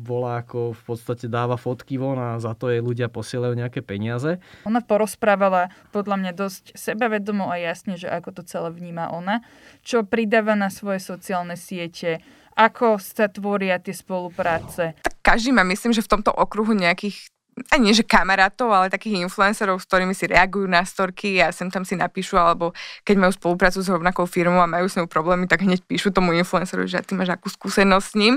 volá 0.01 0.41
ako 0.41 0.73
v 0.73 0.83
podstate 0.89 1.27
dáva 1.29 1.61
fotky 1.61 2.01
von 2.01 2.17
a 2.17 2.41
za 2.41 2.57
to 2.57 2.73
jej 2.73 2.81
ľudia 2.81 3.13
posielajú 3.13 3.53
nejaké 3.53 3.85
peniaze. 3.85 4.41
Ona 4.65 4.81
porozprávala 4.81 5.69
podľa 5.93 6.17
mňa 6.17 6.33
dosť 6.33 6.65
sebavedomo 6.73 7.53
a 7.53 7.61
jasne, 7.61 8.01
že 8.01 8.09
ako 8.09 8.41
to 8.41 8.43
celé 8.49 8.73
vníma 8.73 9.13
ona, 9.13 9.45
čo 9.85 10.07
pridáva 10.07 10.57
na 10.57 10.73
svoje 10.73 11.05
sociálne 11.05 11.59
siete, 11.61 12.25
ako 12.57 12.97
sa 13.03 13.29
tvoria 13.29 13.77
tie 13.83 13.93
spolupráce. 13.93 14.97
Tak 15.01 15.15
každý 15.21 15.53
má, 15.53 15.67
myslím, 15.69 15.93
že 15.93 16.05
v 16.05 16.13
tomto 16.19 16.33
okruhu 16.33 16.77
nejakých 16.77 17.29
ani 17.69 17.93
nie 17.93 17.95
že 17.97 18.07
kamarátov, 18.07 18.73
ale 18.73 18.89
takých 18.89 19.27
influencerov, 19.29 19.83
s 19.83 19.87
ktorými 19.87 20.17
si 20.17 20.25
reagujú 20.25 20.65
na 20.65 20.81
storky 20.87 21.37
a 21.43 21.53
sem 21.53 21.69
tam 21.69 21.85
si 21.85 21.99
napíšu, 21.99 22.41
alebo 22.41 22.73
keď 23.05 23.17
majú 23.21 23.33
spoluprácu 23.37 23.85
s 23.85 23.89
rovnakou 23.93 24.25
firmou 24.25 24.65
a 24.65 24.71
majú 24.71 24.89
s 24.89 24.97
ňou 24.97 25.11
problémy, 25.11 25.45
tak 25.45 25.67
hneď 25.67 25.85
píšu 25.85 26.15
tomu 26.15 26.33
influencerovi, 26.37 26.89
že 26.89 27.05
ty 27.05 27.13
máš 27.13 27.37
akú 27.37 27.53
skúsenosť 27.53 28.07
s 28.07 28.15
ním. 28.17 28.35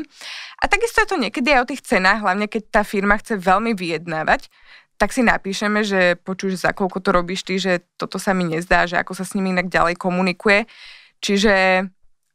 A 0.60 0.68
takisto 0.68 1.00
je 1.00 1.08
to 1.08 1.18
niekedy 1.20 1.56
aj 1.56 1.60
o 1.64 1.70
tých 1.72 1.82
cenách, 1.88 2.20
hlavne 2.24 2.52
keď 2.52 2.64
tá 2.70 2.82
firma 2.84 3.16
chce 3.16 3.40
veľmi 3.40 3.72
vyjednávať, 3.76 4.52
tak 4.98 5.10
si 5.12 5.26
napíšeme, 5.26 5.84
že 5.84 6.16
počuj, 6.22 6.56
za 6.56 6.72
koľko 6.72 7.04
to 7.04 7.10
robíš 7.12 7.44
ty, 7.44 7.60
že 7.60 7.84
toto 8.00 8.22
sa 8.22 8.32
mi 8.32 8.48
nezdá, 8.48 8.88
že 8.88 8.96
ako 8.96 9.18
sa 9.18 9.26
s 9.28 9.34
nimi 9.36 9.52
inak 9.52 9.68
ďalej 9.68 10.00
komunikuje. 10.00 10.70
Čiže 11.20 11.88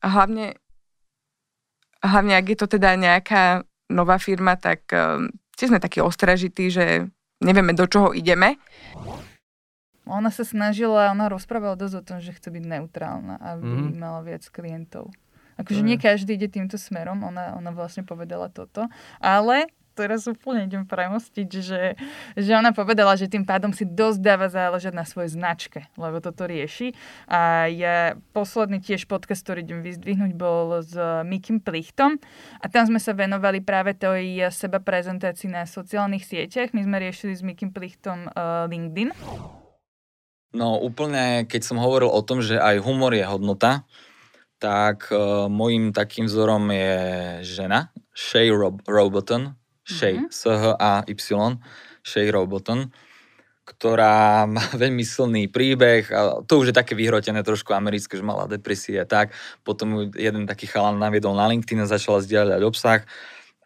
hlavne, 0.05 0.59
hlavne 2.03 2.35
ak 2.37 2.47
je 2.49 2.59
to 2.59 2.67
teda 2.77 2.99
nejaká 2.99 3.65
nová 3.89 4.21
firma, 4.21 4.61
tak 4.61 4.85
um, 4.93 5.33
tiež 5.59 5.75
sme 5.75 5.83
takí 5.83 5.99
ostražití, 5.99 6.71
že 6.71 7.11
nevieme, 7.43 7.75
do 7.75 7.91
čoho 7.91 8.15
ideme. 8.15 8.63
Ona 10.09 10.33
sa 10.33 10.47
snažila, 10.47 11.13
ona 11.13 11.29
rozprávala 11.29 11.77
dosť 11.77 11.95
o 11.99 12.07
tom, 12.07 12.19
že 12.23 12.33
chce 12.33 12.49
byť 12.49 12.65
neutrálna, 12.65 13.37
aby 13.43 13.93
mm. 13.93 13.99
mala 13.99 14.25
viac 14.25 14.47
klientov. 14.49 15.13
Akože 15.59 15.83
nie 15.83 15.99
každý 15.99 16.39
ide 16.39 16.47
týmto 16.47 16.79
smerom, 16.79 17.27
ona, 17.27 17.59
ona 17.59 17.75
vlastne 17.75 18.07
povedala 18.07 18.47
toto, 18.47 18.87
ale 19.19 19.67
teraz 19.99 20.31
úplne 20.31 20.71
idem 20.71 20.87
premostiť, 20.87 21.49
že, 21.51 21.99
že 22.39 22.51
ona 22.55 22.71
povedala, 22.71 23.19
že 23.19 23.27
tým 23.27 23.43
pádom 23.43 23.75
si 23.75 23.83
dosť 23.83 24.19
dáva 24.23 24.47
záležať 24.47 24.95
na 24.95 25.03
svojej 25.03 25.35
značke, 25.35 25.91
lebo 25.99 26.23
toto 26.23 26.47
rieši. 26.47 26.95
A 27.27 27.67
ja 27.67 28.15
posledný 28.31 28.79
tiež 28.79 29.11
podcast, 29.11 29.43
ktorý 29.43 29.67
idem 29.67 29.83
vyzdvihnúť, 29.83 30.33
bol 30.39 30.87
s 30.87 30.95
Mikim 31.27 31.59
Plichtom 31.59 32.23
a 32.63 32.67
tam 32.71 32.87
sme 32.87 33.03
sa 33.03 33.11
venovali 33.11 33.59
práve 33.59 33.99
tej 33.99 34.47
seba 34.55 34.79
prezentácii 34.79 35.51
na 35.51 35.67
sociálnych 35.67 36.23
sieťach. 36.23 36.71
My 36.71 36.87
sme 36.87 37.03
riešili 37.03 37.35
s 37.35 37.43
Mikim 37.43 37.75
Plichtom 37.75 38.31
uh, 38.31 38.71
LinkedIn. 38.71 39.11
No 40.55 40.79
úplne, 40.79 41.45
keď 41.45 41.61
som 41.67 41.83
hovoril 41.83 42.09
o 42.09 42.23
tom, 42.23 42.41
že 42.41 42.57
aj 42.57 42.81
humor 42.81 43.13
je 43.13 43.27
hodnota, 43.27 43.83
tak 44.63 45.11
uh, 45.11 45.47
môjim 45.51 45.91
takým 45.91 46.31
vzorom 46.31 46.71
je 46.71 46.93
žena, 47.45 47.91
Shay 48.15 48.51
Rob- 48.51 48.83
Roboton, 48.87 49.58
Shay, 49.89 50.21
mm-hmm. 50.21 50.29
S-H-A-Y, 50.29 51.57
Shay 52.05 52.29
Roboton, 52.29 52.93
ktorá 53.65 54.45
má 54.45 54.61
veľmi 54.85 55.05
silný 55.05 55.49
príbeh 55.49 56.09
a 56.13 56.45
to 56.45 56.61
už 56.61 56.73
je 56.73 56.77
také 56.77 56.93
vyhrotené 56.93 57.41
trošku 57.41 57.73
americké, 57.73 58.21
že 58.21 58.25
mala 58.25 58.45
depresie 58.45 59.01
a 59.01 59.09
tak. 59.09 59.33
Potom 59.65 60.13
jeden 60.13 60.45
taký 60.45 60.69
chalan 60.69 61.01
naviedol 61.01 61.33
na 61.33 61.49
LinkedIn 61.49 61.85
a 61.85 61.89
začala 61.89 62.21
zdieľať 62.21 62.61
obsah 62.65 63.01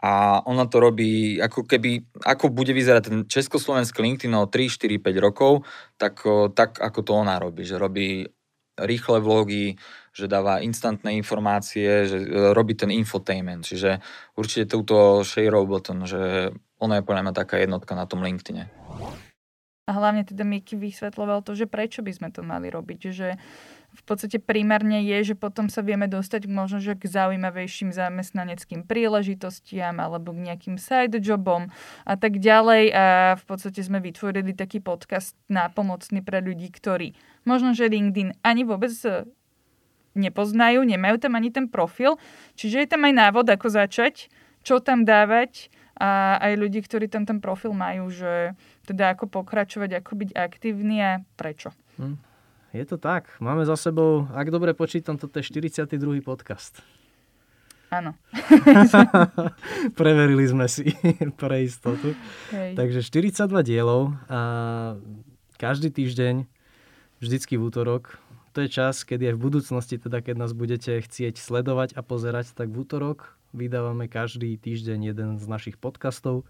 a 0.03 0.43
ona 0.51 0.67
to 0.67 0.83
robí, 0.83 1.39
ako 1.39 1.63
keby, 1.63 2.03
ako 2.27 2.51
bude 2.51 2.75
vyzerať 2.75 3.03
ten 3.07 3.19
československý 3.23 4.03
LinkedIn 4.03 4.35
o 4.35 4.51
3, 4.51 4.67
4, 4.67 4.99
5 4.99 5.15
rokov, 5.23 5.63
tak, 5.95 6.27
tak 6.59 6.83
ako 6.83 7.01
to 7.07 7.13
ona 7.15 7.39
robí, 7.39 7.63
že 7.63 7.79
robí 7.79 8.27
rýchle 8.75 9.23
vlogy, 9.23 9.79
že 10.13 10.29
dáva 10.29 10.61
instantné 10.61 11.17
informácie, 11.17 12.05
že 12.05 12.19
e, 12.21 12.27
robí 12.53 12.77
ten 12.77 12.93
infotainment. 12.93 13.65
Čiže 13.65 14.05
určite 14.37 14.77
túto 14.77 15.25
Shea 15.25 15.49
Button, 15.49 16.05
že 16.05 16.53
ona 16.77 17.01
je 17.01 17.07
podľa 17.07 17.23
mňa 17.29 17.35
taká 17.35 17.57
jednotka 17.59 17.97
na 17.97 18.05
tom 18.05 18.21
LinkedIne. 18.21 18.69
A 19.83 19.91
hlavne 19.99 20.23
teda 20.23 20.47
Miky 20.47 20.79
vysvetloval 20.79 21.43
to, 21.43 21.59
že 21.59 21.67
prečo 21.67 22.07
by 22.07 22.13
sme 22.15 22.29
to 22.31 22.47
mali 22.47 22.71
robiť. 22.71 23.01
Že 23.11 23.29
v 23.93 24.03
podstate 24.07 24.39
primárne 24.41 25.05
je, 25.05 25.33
že 25.33 25.35
potom 25.35 25.67
sa 25.67 25.85
vieme 25.85 26.09
dostať 26.09 26.49
možno 26.49 26.81
že 26.81 26.97
k 26.97 27.11
zaujímavejším 27.11 27.93
zamestnaneckým 27.93 28.89
príležitostiam 28.89 29.99
alebo 29.99 30.33
k 30.33 30.49
nejakým 30.49 30.77
side 30.79 31.19
jobom 31.21 31.69
a 32.07 32.15
tak 32.15 32.39
ďalej. 32.39 32.95
A 32.95 33.05
v 33.37 33.45
podstate 33.45 33.83
sme 33.83 33.99
vytvorili 33.99 34.55
taký 34.55 34.79
podcast 34.79 35.35
nápomocný 35.51 36.23
pre 36.23 36.41
ľudí, 36.41 36.71
ktorí 36.71 37.19
možno, 37.45 37.75
že 37.75 37.91
LinkedIn 37.91 38.39
ani 38.47 38.63
vôbec 38.63 38.95
nepoznajú, 40.15 40.85
nemajú 40.85 41.17
tam 41.21 41.37
ani 41.37 41.53
ten 41.53 41.67
profil. 41.69 42.17
Čiže 42.57 42.85
je 42.85 42.89
tam 42.89 43.05
aj 43.09 43.15
návod, 43.17 43.47
ako 43.49 43.69
začať, 43.73 44.29
čo 44.63 44.79
tam 44.79 45.05
dávať 45.05 45.73
a 45.99 46.41
aj 46.41 46.53
ľudí, 46.57 46.81
ktorí 46.81 47.07
tam 47.07 47.29
ten 47.29 47.39
profil 47.39 47.77
majú, 47.77 48.09
že 48.09 48.57
teda 48.89 49.15
ako 49.15 49.29
pokračovať, 49.29 50.03
ako 50.03 50.13
byť 50.25 50.31
aktívny 50.35 50.97
a 50.99 51.11
prečo. 51.37 51.71
Hm. 52.01 52.17
Je 52.73 52.85
to 52.89 52.97
tak. 52.97 53.29
Máme 53.37 53.69
za 53.69 53.77
sebou, 53.77 54.25
ak 54.33 54.49
dobre 54.49 54.73
počítam, 54.73 55.21
toto 55.21 55.37
je 55.37 55.45
42. 55.45 56.25
podcast. 56.25 56.81
Áno. 57.93 58.17
Preverili 60.01 60.49
sme 60.49 60.65
si 60.65 60.89
pre 61.41 61.69
istotu. 61.69 62.17
Hej. 62.49 62.73
Takže 62.73 63.01
42 63.05 63.61
dielov 63.61 64.17
a 64.33 64.41
každý 65.61 65.93
týždeň, 65.93 66.49
vždycky 67.21 67.61
v 67.61 67.69
útorok. 67.69 68.17
To 68.53 68.61
je 68.61 68.69
čas, 68.69 69.09
kedy 69.09 69.33
aj 69.33 69.37
v 69.41 69.45
budúcnosti, 69.49 69.97
teda 69.97 70.21
keď 70.21 70.37
nás 70.37 70.53
budete 70.53 71.01
chcieť 71.01 71.41
sledovať 71.41 71.97
a 71.97 72.05
pozerať, 72.05 72.53
tak 72.53 72.69
v 72.69 72.85
útorok 72.85 73.41
vydávame 73.57 74.13
každý 74.13 74.61
týždeň 74.61 75.13
jeden 75.13 75.29
z 75.41 75.45
našich 75.49 75.81
podcastov. 75.81 76.45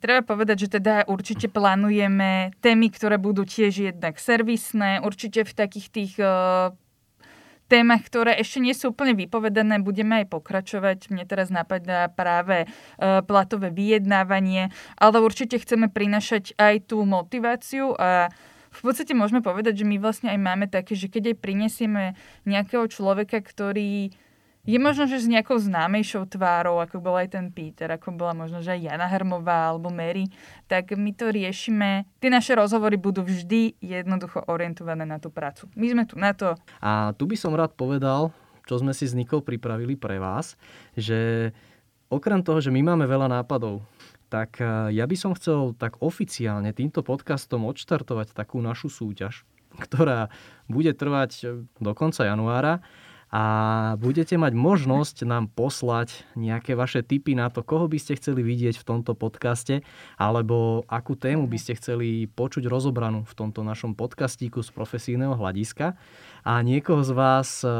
Treba 0.00 0.24
povedať, 0.24 0.68
že 0.68 0.80
teda 0.80 1.04
určite 1.08 1.48
plánujeme 1.48 2.52
témy, 2.60 2.92
ktoré 2.92 3.16
budú 3.16 3.44
tiež 3.44 3.92
jednak 3.92 4.20
servisné, 4.20 5.00
určite 5.00 5.44
v 5.44 5.52
takých 5.52 5.88
tých 5.88 6.12
uh, 6.20 6.72
témach, 7.68 8.04
ktoré 8.04 8.36
ešte 8.36 8.60
nie 8.60 8.76
sú 8.76 8.92
úplne 8.92 9.16
vypovedané, 9.16 9.80
budeme 9.80 10.24
aj 10.24 10.32
pokračovať. 10.32 11.08
Mne 11.08 11.24
teraz 11.24 11.48
napadá 11.48 12.12
práve 12.12 12.68
uh, 12.68 13.24
platové 13.24 13.72
vyjednávanie, 13.72 14.72
ale 15.00 15.24
určite 15.24 15.56
chceme 15.56 15.88
prinašať 15.88 16.56
aj 16.60 16.92
tú 16.92 17.04
motiváciu 17.08 17.96
a 17.96 18.28
v 18.74 18.82
podstate 18.82 19.14
môžeme 19.14 19.40
povedať, 19.40 19.82
že 19.82 19.88
my 19.88 19.96
vlastne 20.02 20.34
aj 20.34 20.40
máme 20.42 20.66
také, 20.66 20.98
že 20.98 21.06
keď 21.06 21.34
aj 21.34 21.36
prinesieme 21.38 22.04
nejakého 22.42 22.90
človeka, 22.90 23.38
ktorý 23.38 24.10
je 24.64 24.78
možno, 24.80 25.04
že 25.04 25.20
s 25.20 25.28
nejakou 25.28 25.60
známejšou 25.60 26.24
tvárou, 26.24 26.80
ako 26.80 26.96
bol 26.96 27.20
aj 27.20 27.36
ten 27.36 27.52
Peter, 27.52 27.84
ako 27.84 28.16
bola 28.16 28.32
možno, 28.32 28.64
že 28.64 28.72
aj 28.72 28.80
Jana 28.80 29.04
Hermová 29.12 29.68
alebo 29.68 29.92
Mary, 29.92 30.32
tak 30.64 30.96
my 30.96 31.12
to 31.12 31.28
riešime. 31.28 32.08
Tie 32.16 32.32
naše 32.32 32.56
rozhovory 32.56 32.96
budú 32.96 33.20
vždy 33.20 33.76
jednoducho 33.84 34.40
orientované 34.48 35.04
na 35.04 35.20
tú 35.20 35.28
prácu. 35.28 35.68
My 35.76 35.92
sme 35.92 36.04
tu 36.08 36.16
na 36.16 36.32
to. 36.32 36.56
A 36.80 37.12
tu 37.20 37.28
by 37.28 37.36
som 37.36 37.52
rád 37.52 37.76
povedal, 37.76 38.32
čo 38.64 38.80
sme 38.80 38.96
si 38.96 39.04
s 39.04 39.12
Nikou 39.12 39.44
pripravili 39.44 40.00
pre 40.00 40.16
vás, 40.16 40.56
že 40.96 41.52
okrem 42.08 42.40
toho, 42.40 42.64
že 42.64 42.72
my 42.72 42.80
máme 42.80 43.04
veľa 43.04 43.28
nápadov, 43.28 43.84
tak 44.34 44.58
e, 44.58 44.90
ja 44.90 45.06
by 45.06 45.14
som 45.14 45.30
chcel 45.38 45.78
tak 45.78 46.02
oficiálne 46.02 46.74
týmto 46.74 47.06
podcastom 47.06 47.62
odštartovať 47.70 48.34
takú 48.34 48.58
našu 48.58 48.90
súťaž, 48.90 49.46
ktorá 49.86 50.26
bude 50.66 50.90
trvať 50.90 51.30
e, 51.38 51.44
do 51.78 51.92
konca 51.94 52.26
januára 52.26 52.82
a 53.34 53.44
budete 53.98 54.38
mať 54.38 54.54
možnosť 54.54 55.26
nám 55.26 55.50
poslať 55.50 56.22
nejaké 56.38 56.78
vaše 56.78 57.02
tipy 57.02 57.34
na 57.34 57.50
to, 57.50 57.66
koho 57.66 57.90
by 57.90 57.98
ste 57.98 58.14
chceli 58.14 58.46
vidieť 58.46 58.78
v 58.78 58.86
tomto 58.86 59.18
podcaste, 59.18 59.82
alebo 60.14 60.86
akú 60.86 61.18
tému 61.18 61.50
by 61.50 61.58
ste 61.58 61.74
chceli 61.74 62.30
počuť 62.30 62.70
rozobranú 62.70 63.26
v 63.26 63.34
tomto 63.34 63.66
našom 63.66 63.98
podcastíku 63.98 64.62
z 64.62 64.70
profesijného 64.70 65.34
hľadiska. 65.34 65.98
A 66.46 66.62
niekoho 66.62 67.02
z 67.02 67.10
vás 67.10 67.66
eh, 67.66 67.74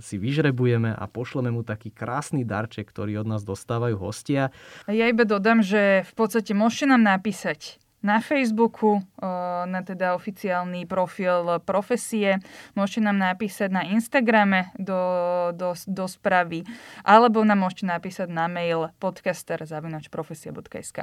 si 0.00 0.16
vyžrebujeme 0.16 0.96
a 0.96 1.04
pošleme 1.12 1.52
mu 1.52 1.60
taký 1.60 1.92
krásny 1.92 2.48
darček, 2.48 2.88
ktorý 2.88 3.20
od 3.20 3.36
nás 3.36 3.44
dostávajú 3.44 4.00
hostia. 4.00 4.48
Ja 4.88 5.12
iba 5.12 5.28
dodám, 5.28 5.60
že 5.60 6.08
v 6.08 6.12
podstate 6.16 6.56
môžete 6.56 6.88
nám 6.88 7.04
napísať 7.04 7.76
na 8.00 8.20
Facebooku, 8.20 9.02
na 9.68 9.82
teda 9.84 10.14
oficiálny 10.16 10.86
profil 10.88 11.60
profesie. 11.64 12.38
Môžete 12.72 13.00
nám 13.04 13.18
napísať 13.20 13.72
na 13.72 13.84
Instagrame 13.84 14.72
do, 14.80 14.98
do, 15.52 15.74
do 15.76 16.08
správy, 16.08 16.64
alebo 17.04 17.44
nám 17.44 17.58
môžete 17.64 17.86
napísať 17.86 18.28
na 18.32 18.48
mail 18.48 18.88
podcaster.profesia.sk 18.98 20.98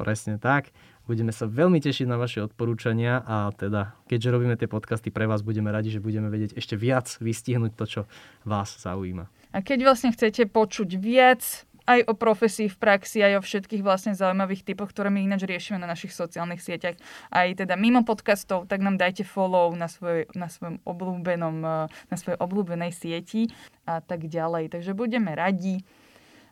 Presne 0.00 0.40
tak. 0.40 0.72
Budeme 1.04 1.28
sa 1.34 1.44
veľmi 1.44 1.82
tešiť 1.82 2.06
na 2.06 2.16
vaše 2.16 2.40
odporúčania 2.40 3.20
a 3.26 3.50
teda, 3.50 3.98
keďže 4.06 4.30
robíme 4.30 4.54
tie 4.54 4.70
podcasty 4.70 5.10
pre 5.10 5.26
vás, 5.26 5.42
budeme 5.42 5.74
radi, 5.74 5.90
že 5.90 5.98
budeme 5.98 6.30
vedieť 6.30 6.54
ešte 6.54 6.78
viac 6.78 7.10
vystihnúť 7.18 7.74
to, 7.74 7.84
čo 7.84 8.00
vás 8.46 8.78
zaujíma. 8.78 9.26
A 9.50 9.66
keď 9.66 9.90
vlastne 9.90 10.14
chcete 10.14 10.46
počuť 10.46 10.94
viac 10.94 11.66
aj 11.90 12.00
o 12.06 12.14
profesii 12.14 12.70
v 12.70 12.76
praxi, 12.78 13.18
aj 13.26 13.40
o 13.40 13.42
všetkých 13.42 13.82
vlastne 13.82 14.14
zaujímavých 14.14 14.62
typoch, 14.62 14.94
ktoré 14.94 15.10
my 15.10 15.26
ináč 15.26 15.42
riešime 15.46 15.82
na 15.82 15.90
našich 15.90 16.14
sociálnych 16.14 16.62
sieťach. 16.62 16.94
Aj 17.34 17.48
teda 17.50 17.74
mimo 17.74 18.06
podcastov, 18.06 18.70
tak 18.70 18.78
nám 18.78 18.94
dajte 18.94 19.26
follow 19.26 19.74
na, 19.74 19.90
svoj, 19.90 20.30
na 20.38 20.46
svojom 20.46 20.78
obľúbenom, 20.86 21.56
eh, 21.66 21.90
na 21.90 22.16
svojej 22.16 22.38
obľúbenej 22.38 22.94
sieti 22.94 23.50
a 23.84 23.98
tak 23.98 24.30
ďalej. 24.30 24.70
Takže 24.70 24.94
budeme 24.94 25.34
radi. 25.34 25.82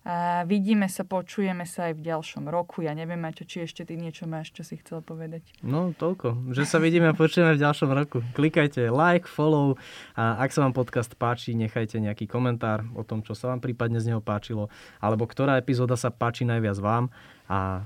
A 0.06 0.46
vidíme 0.46 0.87
sa, 0.87 1.02
počujeme 1.02 1.66
sa 1.66 1.90
aj 1.90 1.98
v 1.98 2.02
ďalšom 2.06 2.48
roku. 2.48 2.80
Ja 2.80 2.96
neviem, 2.96 3.20
Maťo, 3.20 3.44
či 3.44 3.66
ešte 3.66 3.84
ty 3.84 3.98
niečo 3.98 4.24
máš, 4.24 4.54
čo 4.54 4.64
si 4.64 4.78
chcel 4.80 5.04
povedať. 5.04 5.44
No, 5.61 5.92
toľko. 5.92 6.54
Že 6.54 6.64
sa 6.64 6.78
vidíme 6.80 7.11
a 7.11 7.18
počujeme 7.18 7.58
v 7.58 7.61
ďalšom 7.61 7.90
roku. 7.92 8.24
Klikajte 8.32 8.88
like, 8.88 9.28
follow 9.28 9.76
a 10.16 10.40
ak 10.40 10.54
sa 10.54 10.64
vám 10.64 10.72
podcast 10.72 11.12
páči, 11.18 11.52
nechajte 11.52 12.00
nejaký 12.00 12.24
komentár 12.24 12.87
o 12.96 13.04
tom, 13.04 13.20
čo 13.20 13.37
sa 13.37 13.52
vám 13.52 13.61
prípadne 13.61 14.00
z 14.00 14.14
neho 14.14 14.22
páčilo, 14.24 14.72
alebo 15.02 15.28
ktorá 15.28 15.61
epizóda 15.61 15.98
sa 15.98 16.08
páči 16.08 16.48
najviac 16.48 16.78
vám 16.80 17.12
a 17.50 17.84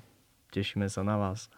tešíme 0.55 0.87
sa 0.87 1.03
na 1.03 1.18
vás. 1.18 1.51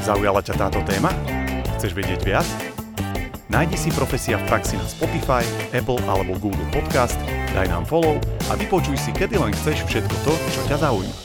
Zaujala 0.00 0.40
ťa 0.40 0.56
táto 0.56 0.80
téma? 0.88 1.12
Chceš 1.76 1.92
vedieť 1.96 2.20
viac? 2.24 2.48
Nájdi 3.52 3.76
si 3.76 3.92
Profesia 3.92 4.40
v 4.40 4.48
praxi 4.48 4.80
na 4.80 4.86
Spotify, 4.88 5.44
Apple 5.76 6.00
alebo 6.08 6.36
Google 6.40 6.64
Podcast, 6.72 7.20
daj 7.54 7.70
nám 7.70 7.86
follow 7.86 8.18
a 8.50 8.58
vypočuj 8.58 8.98
si 8.98 9.14
kedy 9.14 9.38
len 9.38 9.54
chceš 9.54 9.86
všetko 9.86 10.14
to, 10.26 10.32
čo 10.50 10.60
ťa 10.66 10.76
zaujíma. 10.82 11.23